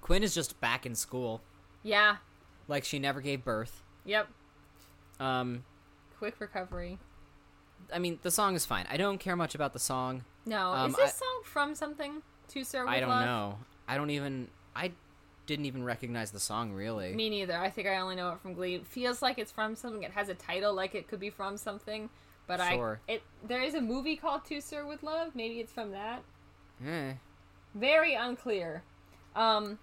[0.00, 1.40] Quinn is just back in school,
[1.82, 2.18] Yeah.
[2.68, 3.82] like she never gave birth.
[4.04, 4.28] Yep.
[5.18, 5.64] Um,
[6.18, 7.00] Quick recovery.
[7.92, 8.86] I mean, the song is fine.
[8.88, 10.24] I don't care much about the song.
[10.44, 10.68] No.
[10.74, 12.22] Um, is this I- song from something?
[12.50, 13.24] To Sir with I don't Love?
[13.24, 13.58] know.
[13.88, 14.46] I don't even.
[14.76, 14.92] I
[15.46, 17.14] didn't even recognize the song really.
[17.14, 17.56] Me neither.
[17.56, 18.74] I think I only know it from Glee.
[18.76, 20.02] It feels like it's from something.
[20.02, 22.10] It has a title, like it could be from something.
[22.46, 23.00] But Sure.
[23.08, 25.34] I, it there is a movie called To Sir with Love.
[25.34, 26.22] Maybe it's from that.
[26.86, 27.12] Eh.
[27.74, 28.82] Very unclear.
[29.34, 29.78] Um,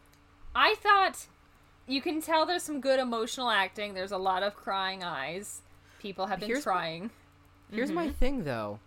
[0.56, 1.28] I thought
[1.88, 3.94] you can tell there's some good emotional acting.
[3.94, 5.62] There's a lot of crying eyes.
[6.00, 7.10] People have been Here's- trying.
[7.72, 8.14] Here's my Mm-hmm.
[8.16, 8.80] thing though.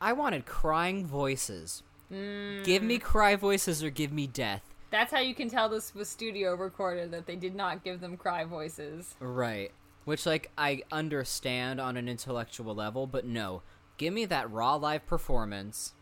[0.00, 1.82] I wanted crying voices.
[2.10, 4.62] Give me cry voices or give me death.
[4.96, 7.10] That's how you can tell this was studio recorded.
[7.10, 9.14] That they did not give them cry voices.
[9.20, 9.70] Right.
[10.06, 13.60] Which, like, I understand on an intellectual level, but no.
[13.98, 15.92] Give me that raw live performance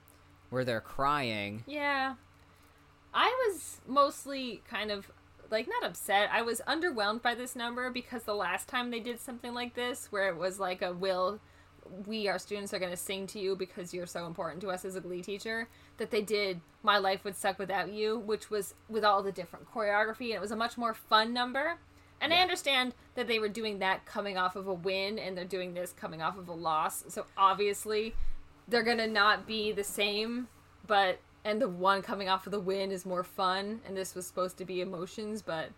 [0.49, 1.65] where they're crying.
[1.67, 2.15] Yeah.
[3.13, 5.11] I was mostly kind of
[5.51, 6.29] like not upset.
[6.33, 10.07] I was underwhelmed by this number because the last time they did something like this
[10.11, 11.41] where it was like a will
[12.07, 14.85] we our students are going to sing to you because you're so important to us
[14.85, 15.69] as a glee teacher
[15.99, 19.67] that they did my life would suck without you which was with all the different
[19.73, 21.79] choreography and it was a much more fun number
[22.21, 25.45] and i understand that they were doing that coming off of a win and they're
[25.45, 28.15] doing this coming off of a loss so obviously
[28.69, 30.49] they're gonna not be the same,
[30.87, 34.27] but and the one coming off of the win is more fun, and this was
[34.27, 35.71] supposed to be emotions, but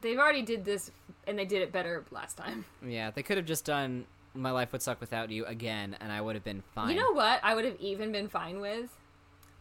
[0.00, 0.90] they've already did this
[1.26, 2.64] and they did it better last time.
[2.86, 6.20] Yeah, they could have just done My Life Would Suck Without You again, and I
[6.20, 6.90] would have been fine.
[6.90, 7.40] You know what?
[7.42, 8.88] I would have even been fine with.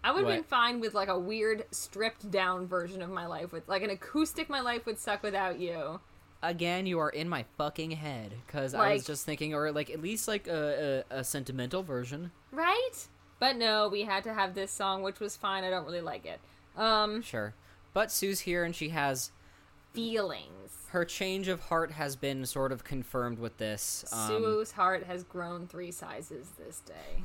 [0.03, 3.51] I would have been fine with like a weird stripped down version of my life
[3.51, 5.99] with like an acoustic my life would suck without you.
[6.43, 8.33] Again, you are in my fucking head.
[8.45, 11.83] Because I Like- was just thinking, or like at least like a, a, a sentimental
[11.83, 12.31] version.
[12.51, 13.07] Right?
[13.39, 15.63] But no, we had to have this song which was fine.
[15.63, 16.39] I don't really like it.
[16.79, 17.53] Um Sure.
[17.93, 19.31] But Sue's here and she has.
[19.93, 20.85] feelings.
[20.91, 24.05] Her change of heart has been sort of confirmed with this.
[24.13, 27.23] Um, Sue's heart has grown three sizes this day.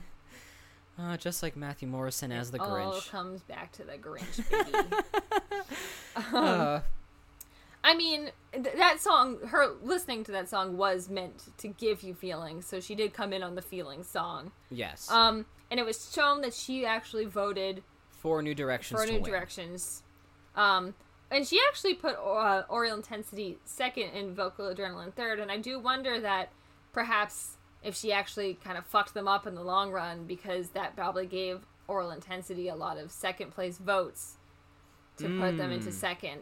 [0.98, 2.84] Uh, just like Matthew Morrison as the Grinch.
[2.84, 4.88] all comes back to the Grinch, baby.
[6.16, 6.80] Uh,
[7.84, 12.14] I mean, th- that song, her listening to that song was meant to give you
[12.14, 14.52] feelings, so she did come in on the feelings song.
[14.70, 15.10] yes.
[15.10, 19.20] Um, and it was shown that she actually voted for New Directions for New.
[19.20, 20.02] Directions.
[20.54, 20.94] Um,
[21.30, 25.78] and she actually put uh, Aural Intensity second and Vocal Adrenaline third, and I do
[25.80, 26.50] wonder that
[26.92, 30.94] perhaps if she actually kind of fucked them up in the long run because that
[30.96, 34.36] probably gave Aural Intensity a lot of second place votes
[35.18, 35.92] to put them into Mm.
[35.92, 36.40] second.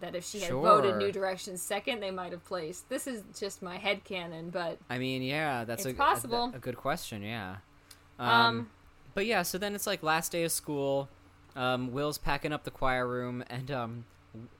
[0.00, 2.88] That if she had voted New Directions second, they might have placed.
[2.88, 6.50] This is just my head canon, but I mean, yeah, that's a, possible.
[6.54, 7.22] A, a good question.
[7.24, 7.56] Yeah.
[8.20, 8.70] Um, Um,
[9.14, 11.08] but yeah, so then it's like last day of school.
[11.56, 14.04] Um, Will's packing up the choir room, and um,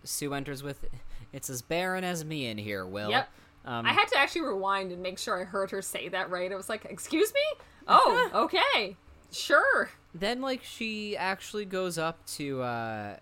[0.03, 0.85] Sue enters with,
[1.33, 3.29] "It's as barren as me in here, Will." Yep.
[3.69, 6.51] Um, I had to actually rewind and make sure I heard her say that right.
[6.51, 7.65] I was like, "Excuse me?
[7.87, 8.97] Oh, okay,
[9.31, 12.63] sure." then like she actually goes up to.
[12.63, 13.17] Uh,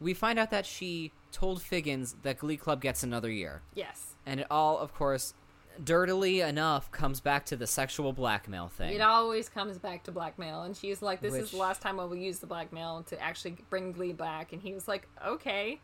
[0.00, 4.14] we find out that she told Figgins that Glee Club gets another year, Yes.
[4.24, 5.34] and it all, of course,
[5.82, 8.92] dirtily enough, comes back to the sexual blackmail thing.
[8.94, 12.04] It always comes back to blackmail, and she's like, "This is the last time I
[12.04, 15.80] will use the blackmail to actually bring Glee back." And he was like, "Okay,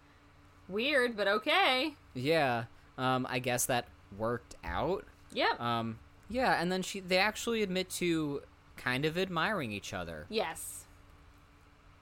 [0.68, 2.64] weird, but okay." yeah.
[2.96, 5.04] Um, I guess that worked out.
[5.32, 5.52] Yeah.
[5.58, 5.98] Um,
[6.28, 8.42] yeah, and then she they actually admit to
[8.76, 10.26] kind of admiring each other.
[10.28, 10.80] yes.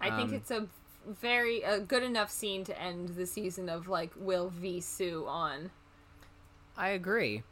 [0.01, 0.67] I think um, it's a
[1.07, 5.71] very a good enough scene to end the season of like Will v Sue on.
[6.77, 7.45] I agree.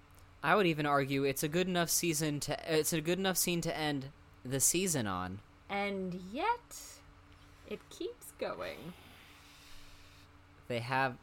[0.43, 3.61] I would even argue it's a good enough season to it's a good enough scene
[3.61, 4.07] to end
[4.45, 5.39] the season on.
[5.69, 6.83] And yet,
[7.69, 8.95] it keeps going.
[10.67, 11.17] They have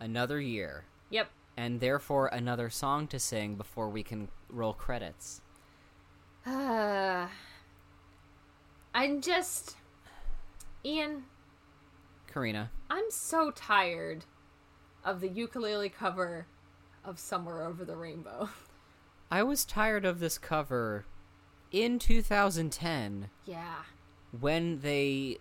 [0.00, 1.30] another year Yep.
[1.56, 5.40] And therefore another song to sing before we can roll credits.
[6.46, 7.26] Uh,
[8.94, 9.76] I'm just.
[10.84, 11.24] Ian,
[12.32, 14.24] Karina, I'm so tired
[15.04, 16.46] of the ukulele cover
[17.04, 18.50] of Somewhere Over the Rainbow.
[19.30, 21.06] I was tired of this cover
[21.72, 23.74] in 2010 yeah.
[24.38, 25.38] when they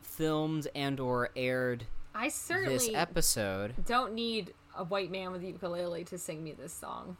[0.00, 6.04] filmed and or aired I this episode, don't need a white man with a ukulele
[6.04, 7.16] to sing me this song.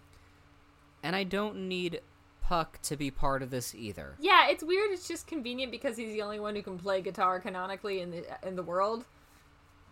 [1.03, 2.01] and I don't need
[2.43, 4.15] Puck to be part of this either.
[4.21, 4.93] Yeah, it's weird.
[4.93, 8.25] It's just convenient because he's the only one who can play guitar canonically in the
[8.47, 9.05] in the world.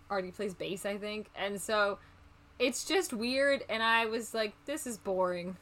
[0.09, 1.99] Already plays bass, I think, and so
[2.61, 3.65] it's just weird.
[3.69, 5.57] And I was like, this is boring.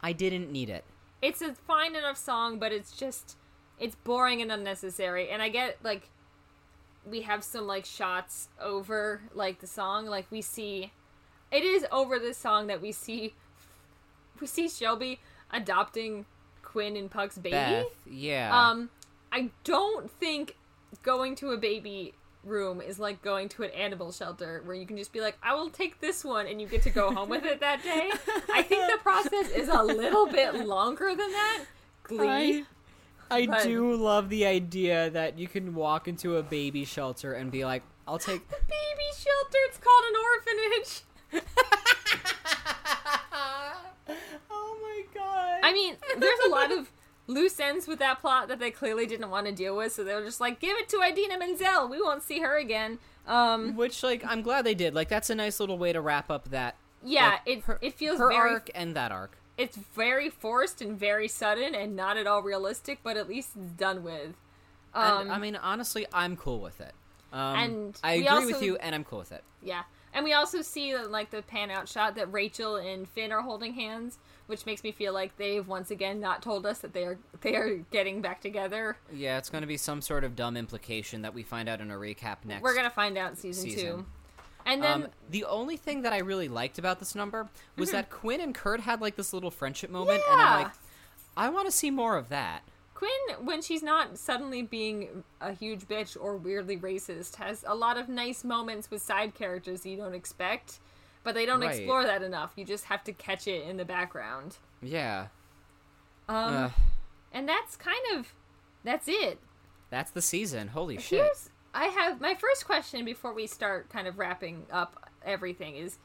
[0.00, 0.84] I didn't need it.
[1.20, 3.36] It's a fine enough song, but it's just
[3.80, 5.30] it's boring and unnecessary.
[5.30, 6.08] And I get like
[7.04, 10.92] we have some like shots over like the song, like we see
[11.50, 13.34] it is over this song that we see
[14.40, 15.20] we see Shelby
[15.52, 16.24] adopting
[16.62, 17.52] Quinn and Puck's baby.
[17.52, 18.50] Beth, yeah.
[18.68, 18.90] Um,
[19.32, 20.56] I don't think
[21.02, 24.96] going to a baby room is like going to an animal shelter where you can
[24.96, 27.44] just be like, I will take this one and you get to go home with
[27.44, 28.10] it that day.
[28.52, 31.64] I think the process is a little bit longer than that.
[32.04, 32.64] Glee.
[33.30, 37.50] I But- do love the idea that you can walk into a baby shelter and
[37.50, 38.48] be like, I'll take.
[38.48, 41.02] The baby shelter, it's called an orphanage.
[44.50, 45.60] oh my god.
[45.62, 46.90] I mean, there's a lot of
[47.26, 50.14] loose ends with that plot that they clearly didn't want to deal with, so they
[50.14, 51.88] were just like, give it to Idina Menzel.
[51.88, 52.98] We won't see her again.
[53.26, 54.94] Um, Which, like, I'm glad they did.
[54.94, 56.76] Like, that's a nice little way to wrap up that.
[57.04, 59.36] yeah, like, it her, it feels her very arc and that arc.
[59.58, 63.72] it's very forced and very sudden and not at all realistic, but at least it's
[63.72, 64.34] done with.
[64.94, 66.92] Um, and I mean, honestly, I'm cool with it.
[67.30, 69.44] Um, And I agree with you, and I'm cool with it.
[69.62, 69.82] yeah,
[70.14, 73.42] and we also see that, like the pan out shot that Rachel and Finn are
[73.42, 77.04] holding hands, which makes me feel like they've once again not told us that they
[77.04, 78.96] are they are getting back together.
[79.12, 81.90] Yeah, it's going to be some sort of dumb implication that we find out in
[81.90, 82.62] a recap next.
[82.62, 83.96] We're gonna find out in season, season.
[83.98, 84.06] two,
[84.66, 87.80] and then um, the only thing that I really liked about this number Mm-hmm.
[87.80, 90.72] was that Quinn and Kurt had like this little friendship moment, and I'm like,
[91.36, 92.62] I want to see more of that.
[92.98, 97.96] Quinn, when she's not suddenly being a huge bitch or weirdly racist, has a lot
[97.96, 100.80] of nice moments with side characters you don't expect,
[101.22, 101.76] but they don't Right.
[101.76, 102.54] explore that enough.
[102.56, 104.56] You just have to catch it in the background.
[104.82, 105.28] Yeah,
[106.28, 106.72] Um, Ugh,
[107.32, 108.34] and that's kind of
[108.82, 109.38] that's it.
[109.90, 110.66] that's the season.
[110.68, 111.48] Holy shit!
[111.72, 115.98] I have my first question before we start kind of wrapping up everything is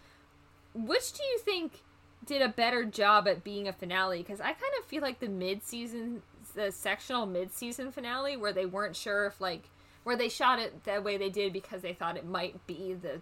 [0.75, 1.81] which do you think
[2.25, 5.27] did a better job at being a finale because I kind of feel like the
[5.29, 6.21] mid-season
[6.53, 9.69] the sectional mid-season finale where they weren't sure if like
[10.03, 13.21] where they shot it the way they did because they thought it might be the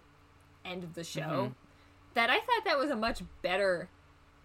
[0.64, 1.52] end of the show Mm-hmm.
[2.14, 3.88] that I thought that was a much better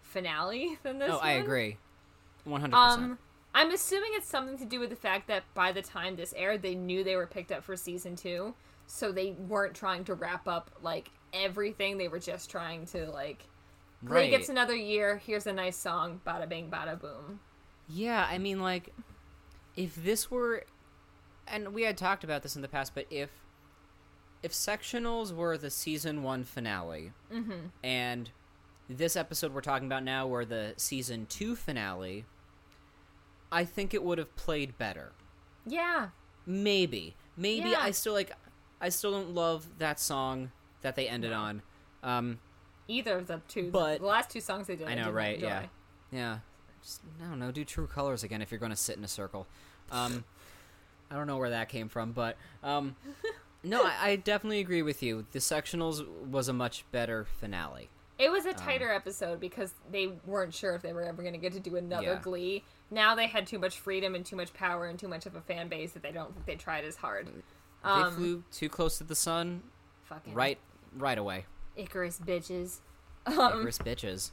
[0.01, 1.77] finale than this Oh, I agree,
[2.43, 3.19] one hundred Um, percent.
[3.55, 6.61] I'm assuming it's something to do with the fact that by the time this aired,
[6.61, 8.53] they knew they were picked up for season two,
[8.85, 11.97] so they weren't trying to wrap up like everything.
[11.97, 13.45] They were just trying to like,
[14.05, 14.29] Glee Right?
[14.31, 15.17] gets another year.
[15.25, 16.21] Here's a nice song.
[16.25, 17.39] Bada bing, bada boom.
[17.89, 18.93] Yeah, I mean, like,
[19.75, 20.63] if this were,
[21.47, 23.29] and we had talked about this in the past, but if
[24.43, 27.67] if sectionals were the season one finale, Mm-hmm.
[27.83, 28.29] and
[28.89, 32.25] this episode we're talking about now were the season two finale,
[33.51, 35.11] I think it would have played better.
[35.65, 36.09] Yeah,
[36.45, 37.79] Maybe, maybe Yeah.
[37.81, 38.31] I still like,
[38.79, 41.61] I still don't love that song that they ended on.
[42.03, 42.39] Um,
[42.87, 43.69] either of the two.
[43.71, 45.35] But- the last two songs they did, I I know, not right?
[45.35, 45.47] enjoy.
[45.47, 45.65] Yeah,
[46.11, 46.37] yeah.
[46.83, 47.51] Just I don't know.
[47.51, 49.47] Do True Colors again if you're going to sit in a circle.
[49.91, 50.23] Um,
[51.11, 52.95] I don't know where that came from, but um,
[53.63, 55.25] no, I, I definitely agree with you.
[55.31, 57.89] The sectionals was a much better finale.
[58.19, 61.39] It was a tighter episode because they weren't sure if they were ever going to
[61.39, 62.19] get to do another Yeah.
[62.21, 62.63] Glee.
[62.89, 65.41] Now they had too much freedom and too much power and too much of a
[65.41, 67.27] fan base that they don't think they tried as hard.
[67.27, 69.61] they Um, flew too close to the sun,
[70.05, 70.57] Fucking right,
[70.97, 71.45] right away.
[71.75, 72.79] Icarus bitches.
[73.27, 74.31] Um, Icarus bitches.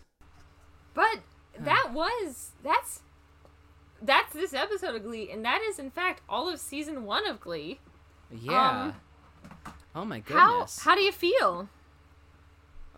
[0.95, 1.19] but
[1.61, 3.01] that was that's
[4.03, 7.41] that's this episode of Glee, and that is in fact all of season one of
[7.41, 7.81] Glee.
[8.31, 8.81] Yeah.
[8.87, 8.95] um,
[9.95, 11.69] oh my How goodness, how do you feel?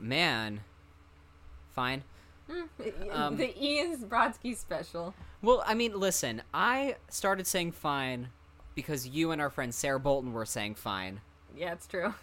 [0.00, 0.60] man.
[1.74, 2.04] Fine.
[3.10, 5.14] Um, the Ian Brodsky special.
[5.42, 6.42] Well, I mean, listen.
[6.54, 8.28] I started saying fine
[8.74, 11.20] because you and our friend Sarah Bolton were saying fine.
[11.56, 12.14] Yeah, it's true.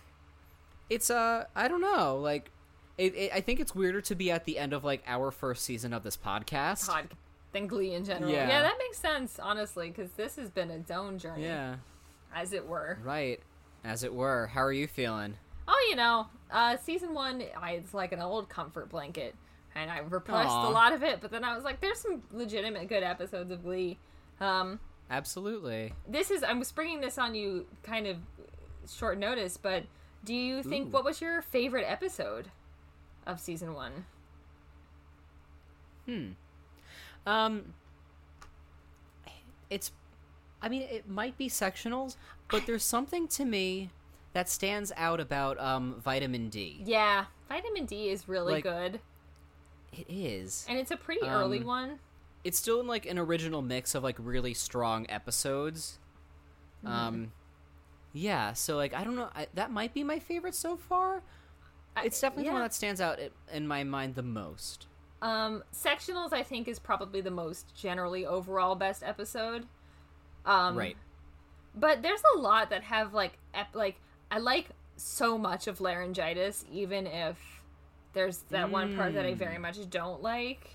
[0.89, 2.51] it's uh i don't know like
[2.97, 5.63] it, it, i think it's weirder to be at the end of like our first
[5.63, 7.07] season of this podcast Pod
[7.51, 8.31] than Glee in general.
[8.31, 8.47] Yeah.
[8.47, 11.75] Yeah, that makes sense, honestly, because this has been a own journey, yeah
[12.35, 12.97] as it were.
[13.03, 13.39] right
[13.83, 15.35] as it were how are you feeling
[15.67, 19.33] Oh, you know, uh, season one, I, it's like an old comfort blanket,
[19.75, 20.69] and I repressed Aw.
[20.69, 21.21] a lot of it.
[21.21, 23.97] But then I was like, there's some legitimate good episodes of Glee.
[24.41, 24.79] Um,
[25.09, 28.17] absolutely this is I'm springing this on you kind of
[28.89, 29.83] short notice, but
[30.25, 30.89] Do you think Ooh.
[30.91, 32.49] what was your favorite episode
[33.25, 34.05] of season one?
[36.05, 36.27] Hmm.
[37.25, 37.73] Um,
[39.69, 39.91] it's,
[40.61, 42.15] I mean, it might be sectionals,
[42.49, 43.89] but there's something to me
[44.33, 46.81] that stands out about um vitamin D.
[46.85, 48.99] Yeah, vitamin D is really Like- good,
[49.93, 50.65] It is.
[50.67, 51.99] and it's a pretty early Um, one.
[52.43, 55.99] It's still in like an original mix of like really strong episodes.
[56.83, 56.93] Mm-hmm.
[56.93, 57.31] Um,
[58.11, 58.51] yeah.
[58.53, 59.29] So like, I don't know.
[59.33, 61.21] I, that might be my favorite so far.
[62.03, 63.19] It's definitely the one that stands out
[63.51, 64.87] in my mind the most.
[65.21, 69.67] Um, sectionals, I think, is probably the most generally overall best episode.
[70.45, 70.97] Um, right.
[71.75, 73.95] But there's a lot that have like ep- like
[74.29, 77.37] I like so much of laryngitis, even if
[78.13, 79.37] there's that one part that I Mm.
[79.37, 80.67] very much don't like.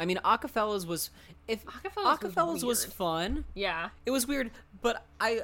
[0.00, 1.10] I mean, Acafellas was
[1.46, 3.44] if Acafellas was Acafellas was fun.
[3.54, 4.50] Yeah, It was weird,
[4.80, 5.42] but I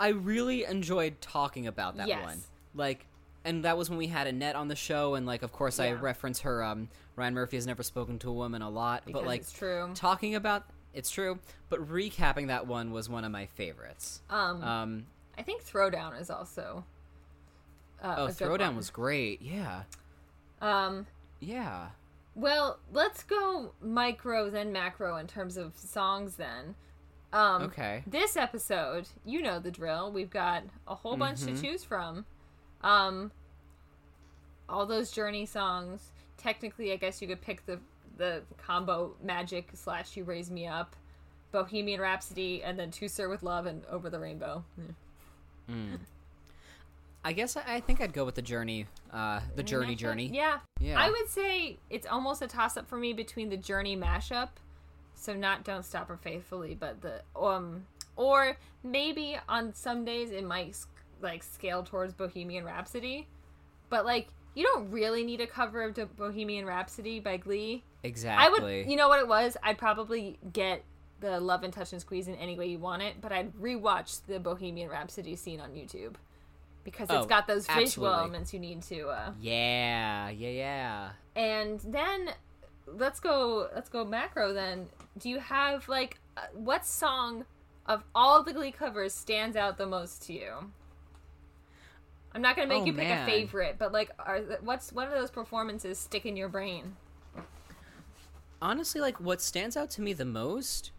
[0.00, 2.24] I really enjoyed talking about that Yes.
[2.24, 2.40] one.
[2.74, 3.06] Like
[3.44, 5.92] and that was when we had Annette on the show and like of course I
[5.92, 9.26] reference her um Ryan Murphy has never spoken to a woman a lot, because but
[9.26, 9.90] like it's true.
[9.94, 11.38] talking about it's true,
[11.70, 14.20] but recapping that one was one of my favorites.
[14.30, 16.84] Um, Um I think Throwdown is also.
[18.02, 19.40] Uh, oh, Throwdown was great.
[19.42, 19.82] Yeah.
[20.60, 21.06] Um,
[21.40, 21.88] Yeah.
[22.36, 26.74] well, let's go micro then macro in terms of songs then.
[27.32, 28.04] Um, Okay.
[28.06, 30.12] This episode, you know the drill.
[30.12, 31.56] We've got a whole bunch Mm-hmm.
[31.56, 32.26] to choose from.
[32.84, 33.32] Um,
[34.68, 36.12] all those Journey songs.
[36.36, 37.80] Technically, I guess you could pick the
[38.16, 40.94] the combo Magic slash You Raise Me Up,
[41.50, 44.62] Bohemian Rhapsody, and then To Sir with Love and Over the Rainbow.
[47.24, 49.98] I guess I, I think I'd go with the journey uh the journey Mashup?
[49.98, 50.30] journey.
[50.32, 50.58] Yeah.
[50.78, 51.00] Yeah.
[51.00, 54.50] I would say it's almost a toss up for me between the Journey mashup,
[55.14, 60.44] so not Don't Stop Her Faithfully, but the um or maybe on some days it
[60.44, 60.76] might
[61.24, 63.26] like scale towards Bohemian Rhapsody,
[63.88, 67.82] but like you don't really need a cover of Bohemian Rhapsody by Glee.
[68.04, 68.46] Exactly.
[68.46, 69.56] I would, you know what it was?
[69.64, 70.84] I'd probably get
[71.20, 74.20] the Love and Touch and Squeeze in any way you want it, but I'd rewatch
[74.28, 76.14] the Bohemian Rhapsody scene on YouTube
[76.84, 78.18] because it's Oh, got those visual absolutely.
[78.20, 79.08] elements you need to.
[79.08, 81.10] uh Yeah, yeah, yeah.
[81.34, 82.28] and then
[82.86, 84.86] let's go let's go macro then
[85.18, 87.46] do you have like uh, what song
[87.86, 90.70] of all the glee covers stands out the most to you
[92.34, 93.22] i'm not gonna make Oh, you pick man.
[93.22, 96.96] a favorite but like are what's one of those performances stick in your brain?
[98.62, 100.90] Honestly like what stands out to me the most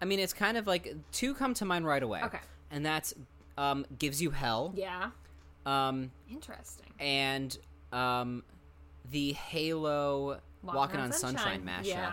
[0.00, 2.22] i mean it's kind of like two come to mind right away.
[2.24, 2.38] Okay.
[2.70, 3.12] and that's
[3.58, 4.72] um gives you hell.
[4.76, 5.10] Yeah.
[5.64, 6.92] Um interesting.
[7.00, 7.56] and
[7.92, 8.44] um
[9.10, 11.84] the halo walking, on sunshine, mashup.
[11.86, 12.12] Yeah.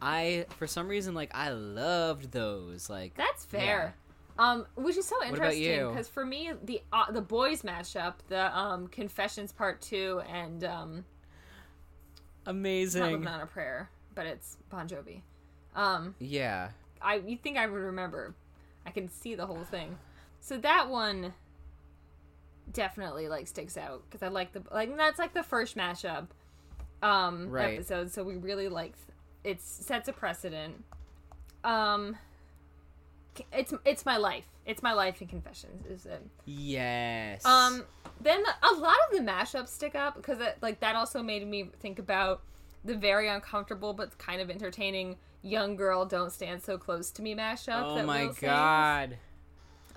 [0.00, 3.94] I for some reason like i loved those like that's fair
[4.38, 8.88] um which is so interesting because for me the uh, the boys mashup the um
[8.88, 11.04] confessions part two and um
[12.44, 15.22] Not amazing on a Prayer, but it's Bon Jovi.
[15.74, 16.70] Um, yeah
[17.00, 18.34] I you think I would remember?
[18.86, 19.96] I can see the whole thing.
[20.40, 21.32] So that one
[22.72, 26.26] definitely like sticks out because I like the like that's like the first mashup
[27.02, 27.74] um Right.
[27.74, 28.10] episode.
[28.12, 28.94] So we really like
[29.42, 30.82] it sets a precedent.
[31.62, 32.16] Um,
[33.52, 34.46] it's it's my life.
[34.66, 35.84] It's my life in confessions.
[35.86, 36.22] Is it?
[36.46, 37.84] yes Um,
[38.20, 41.98] then a lot of the mashups stick up because like that also made me think
[41.98, 42.42] about
[42.84, 47.34] the very uncomfortable but kind of entertaining "Young Girl Don't Stand So Close to Me"
[47.34, 47.82] mashup.
[47.84, 48.40] oh that my Will sings.
[48.40, 49.16] god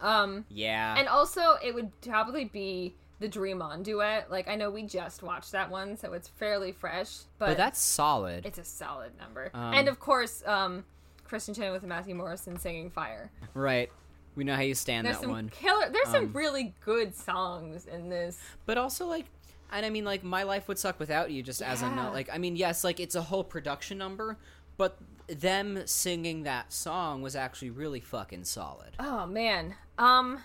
[0.01, 4.29] Um, yeah and also it would probably be the Dream On duet.
[4.29, 7.79] Like I know we just watched that one, so it's fairly fresh, but, but that's
[7.79, 9.49] solid it's a solid number.
[9.55, 10.83] Um, and of course, um,
[11.29, 13.91] Kristin Chenoweth Matthew Morrison singing "Fire." right
[14.35, 15.89] we know how you stand There's that some one killer.
[15.91, 18.37] There's some Um, really good songs in this.
[18.67, 19.25] but also like
[19.71, 22.29] and i mean like my life would suck without you just as a note like
[22.31, 24.37] i mean yes like it's a whole production number
[24.77, 24.97] but
[25.27, 29.75] them singing that song was actually really fucking solid Oh man.
[29.97, 30.39] Um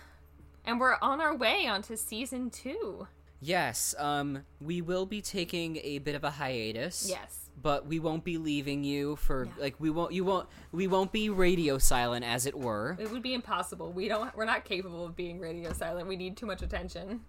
[0.65, 3.07] and we're on our way onto season 2.
[3.39, 7.42] yes um we will be taking a bit of a hiatus Yes.
[7.61, 9.51] But we won't be leaving you for No.
[9.61, 13.21] like we won't you won't we won't be radio silent as it were It would
[13.23, 13.91] be impossible.
[13.91, 16.07] We don't we're not capable of being radio silent.
[16.07, 17.21] We need too much attention.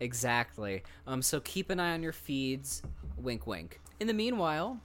[0.00, 0.82] Exactly.
[1.06, 2.82] Um, so keep an eye on your feeds.
[3.16, 3.80] Wink, wink.
[3.98, 4.78] In the meanwhile,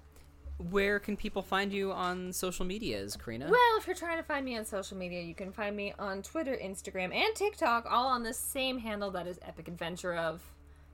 [0.69, 3.47] where can people find you on social medias, Karina?
[3.49, 6.21] Well, if you're trying to find me on social media, you can find me on
[6.21, 10.41] Twitter, Instagram, and TikTok, all on the same handle that is Epic Adventure of.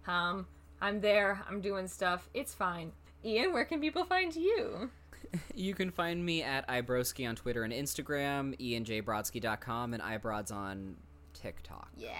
[0.07, 0.47] Um,
[0.82, 1.43] I'm there.
[1.49, 2.30] I'm doing stuff.
[2.34, 2.91] It's fine.
[3.26, 4.89] Ian, where can people find you?
[5.53, 10.95] You can find me at iBroski on Twitter and Instagram, ianjbrodsky.com, and ibrods on
[11.34, 11.89] TikTok.
[11.97, 12.11] Yeah.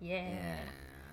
[0.00, 0.56] Yeah.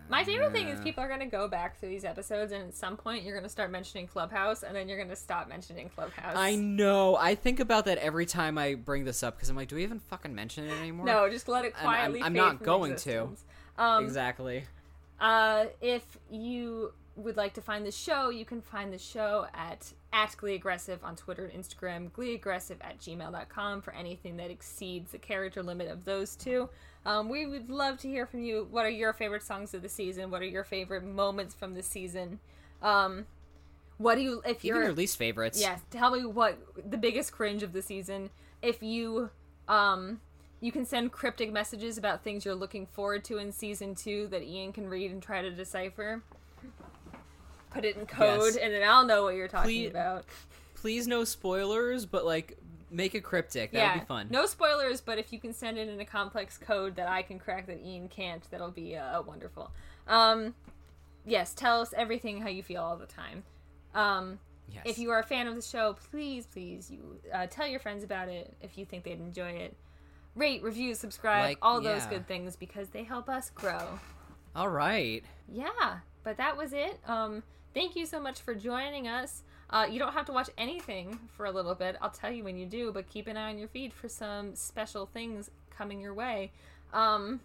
[0.10, 2.74] My favorite thing is people are going to go back through these episodes, and at
[2.76, 5.90] some point you're going to start mentioning Clubhouse, and then you're going to stop mentioning
[5.90, 6.34] Clubhouse.
[6.36, 7.16] I know.
[7.16, 9.84] I think about that every time I bring this up because I'm like, do we
[9.84, 11.06] even fucking mention it anymore?
[11.06, 12.24] No, just let it And I'm- quietly.
[12.24, 13.30] I'm fade not going to.
[13.78, 14.64] Um, exactly.
[15.20, 19.92] Uh, if you would like to find the show, you can find the show at
[20.14, 25.18] at Glee Aggressive on Twitter and Instagram, gleeaggressive at gmail.com for anything that exceeds the
[25.18, 26.70] character limit of those two.
[27.06, 28.68] Um, we would love to hear from you.
[28.70, 30.32] What are your favorite songs of the season?
[30.32, 32.40] What are your favorite moments from the season?
[32.82, 33.26] Um,
[33.98, 35.60] what do you if you're your least favorites.
[35.60, 36.58] Yes, tell me what
[36.90, 38.30] the biggest cringe of the season.
[38.62, 39.32] If you
[39.68, 40.22] um
[40.60, 44.42] you can send cryptic messages about things you're looking forward to in season 2 that
[44.42, 46.24] Ian can read and try to decipher.
[47.78, 48.56] Put it in code Yes.
[48.58, 50.26] and then I'll know what you're talking Please- about.
[50.76, 52.58] Please no spoilers, but like
[52.92, 53.72] make it cryptic.
[53.72, 53.94] That yeah.
[53.94, 54.28] would be fun.
[54.30, 57.40] No spoilers, but if you can send it in a complex code that I can
[57.40, 59.72] crack that Ian can't, that'll be uh, wonderful.
[60.08, 60.54] Um
[61.26, 63.44] yes, tell us everything how you feel all the time.
[63.96, 64.84] Um Yes.
[64.86, 68.04] If you are a fan of the show, please, please, you uh, tell your friends
[68.04, 69.74] about it if you think they'd enjoy it.
[70.36, 73.98] Rate, review, subscribe, Like, all those good things because they help us grow.
[74.58, 75.24] All right.
[75.48, 77.00] Yeah, but that was it.
[77.08, 77.44] Um,
[77.78, 79.44] thank you so much for joining us.
[79.70, 81.96] Uh, you don't have to watch anything for a little bit.
[82.02, 84.56] I'll tell you when you do, but keep an eye on your feed for some
[84.56, 86.52] special things coming your way.
[86.92, 87.42] Um,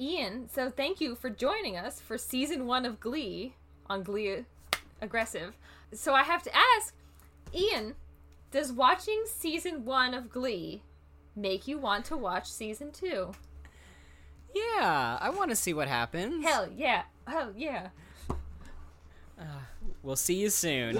[0.00, 3.54] Ian, so thank you for joining us for season one of Glee
[3.90, 4.44] on Glee
[5.02, 5.56] Aggressive.
[5.92, 6.94] So I have to ask,
[7.52, 7.96] Ian,
[8.52, 10.82] does watching season one of Glee
[11.34, 13.32] make you want to watch season two?
[14.54, 16.44] Yeah, I want to see what happens.
[16.44, 17.02] Hell yeah.
[17.26, 17.88] Hell yeah.
[20.06, 20.96] We'll see you soon.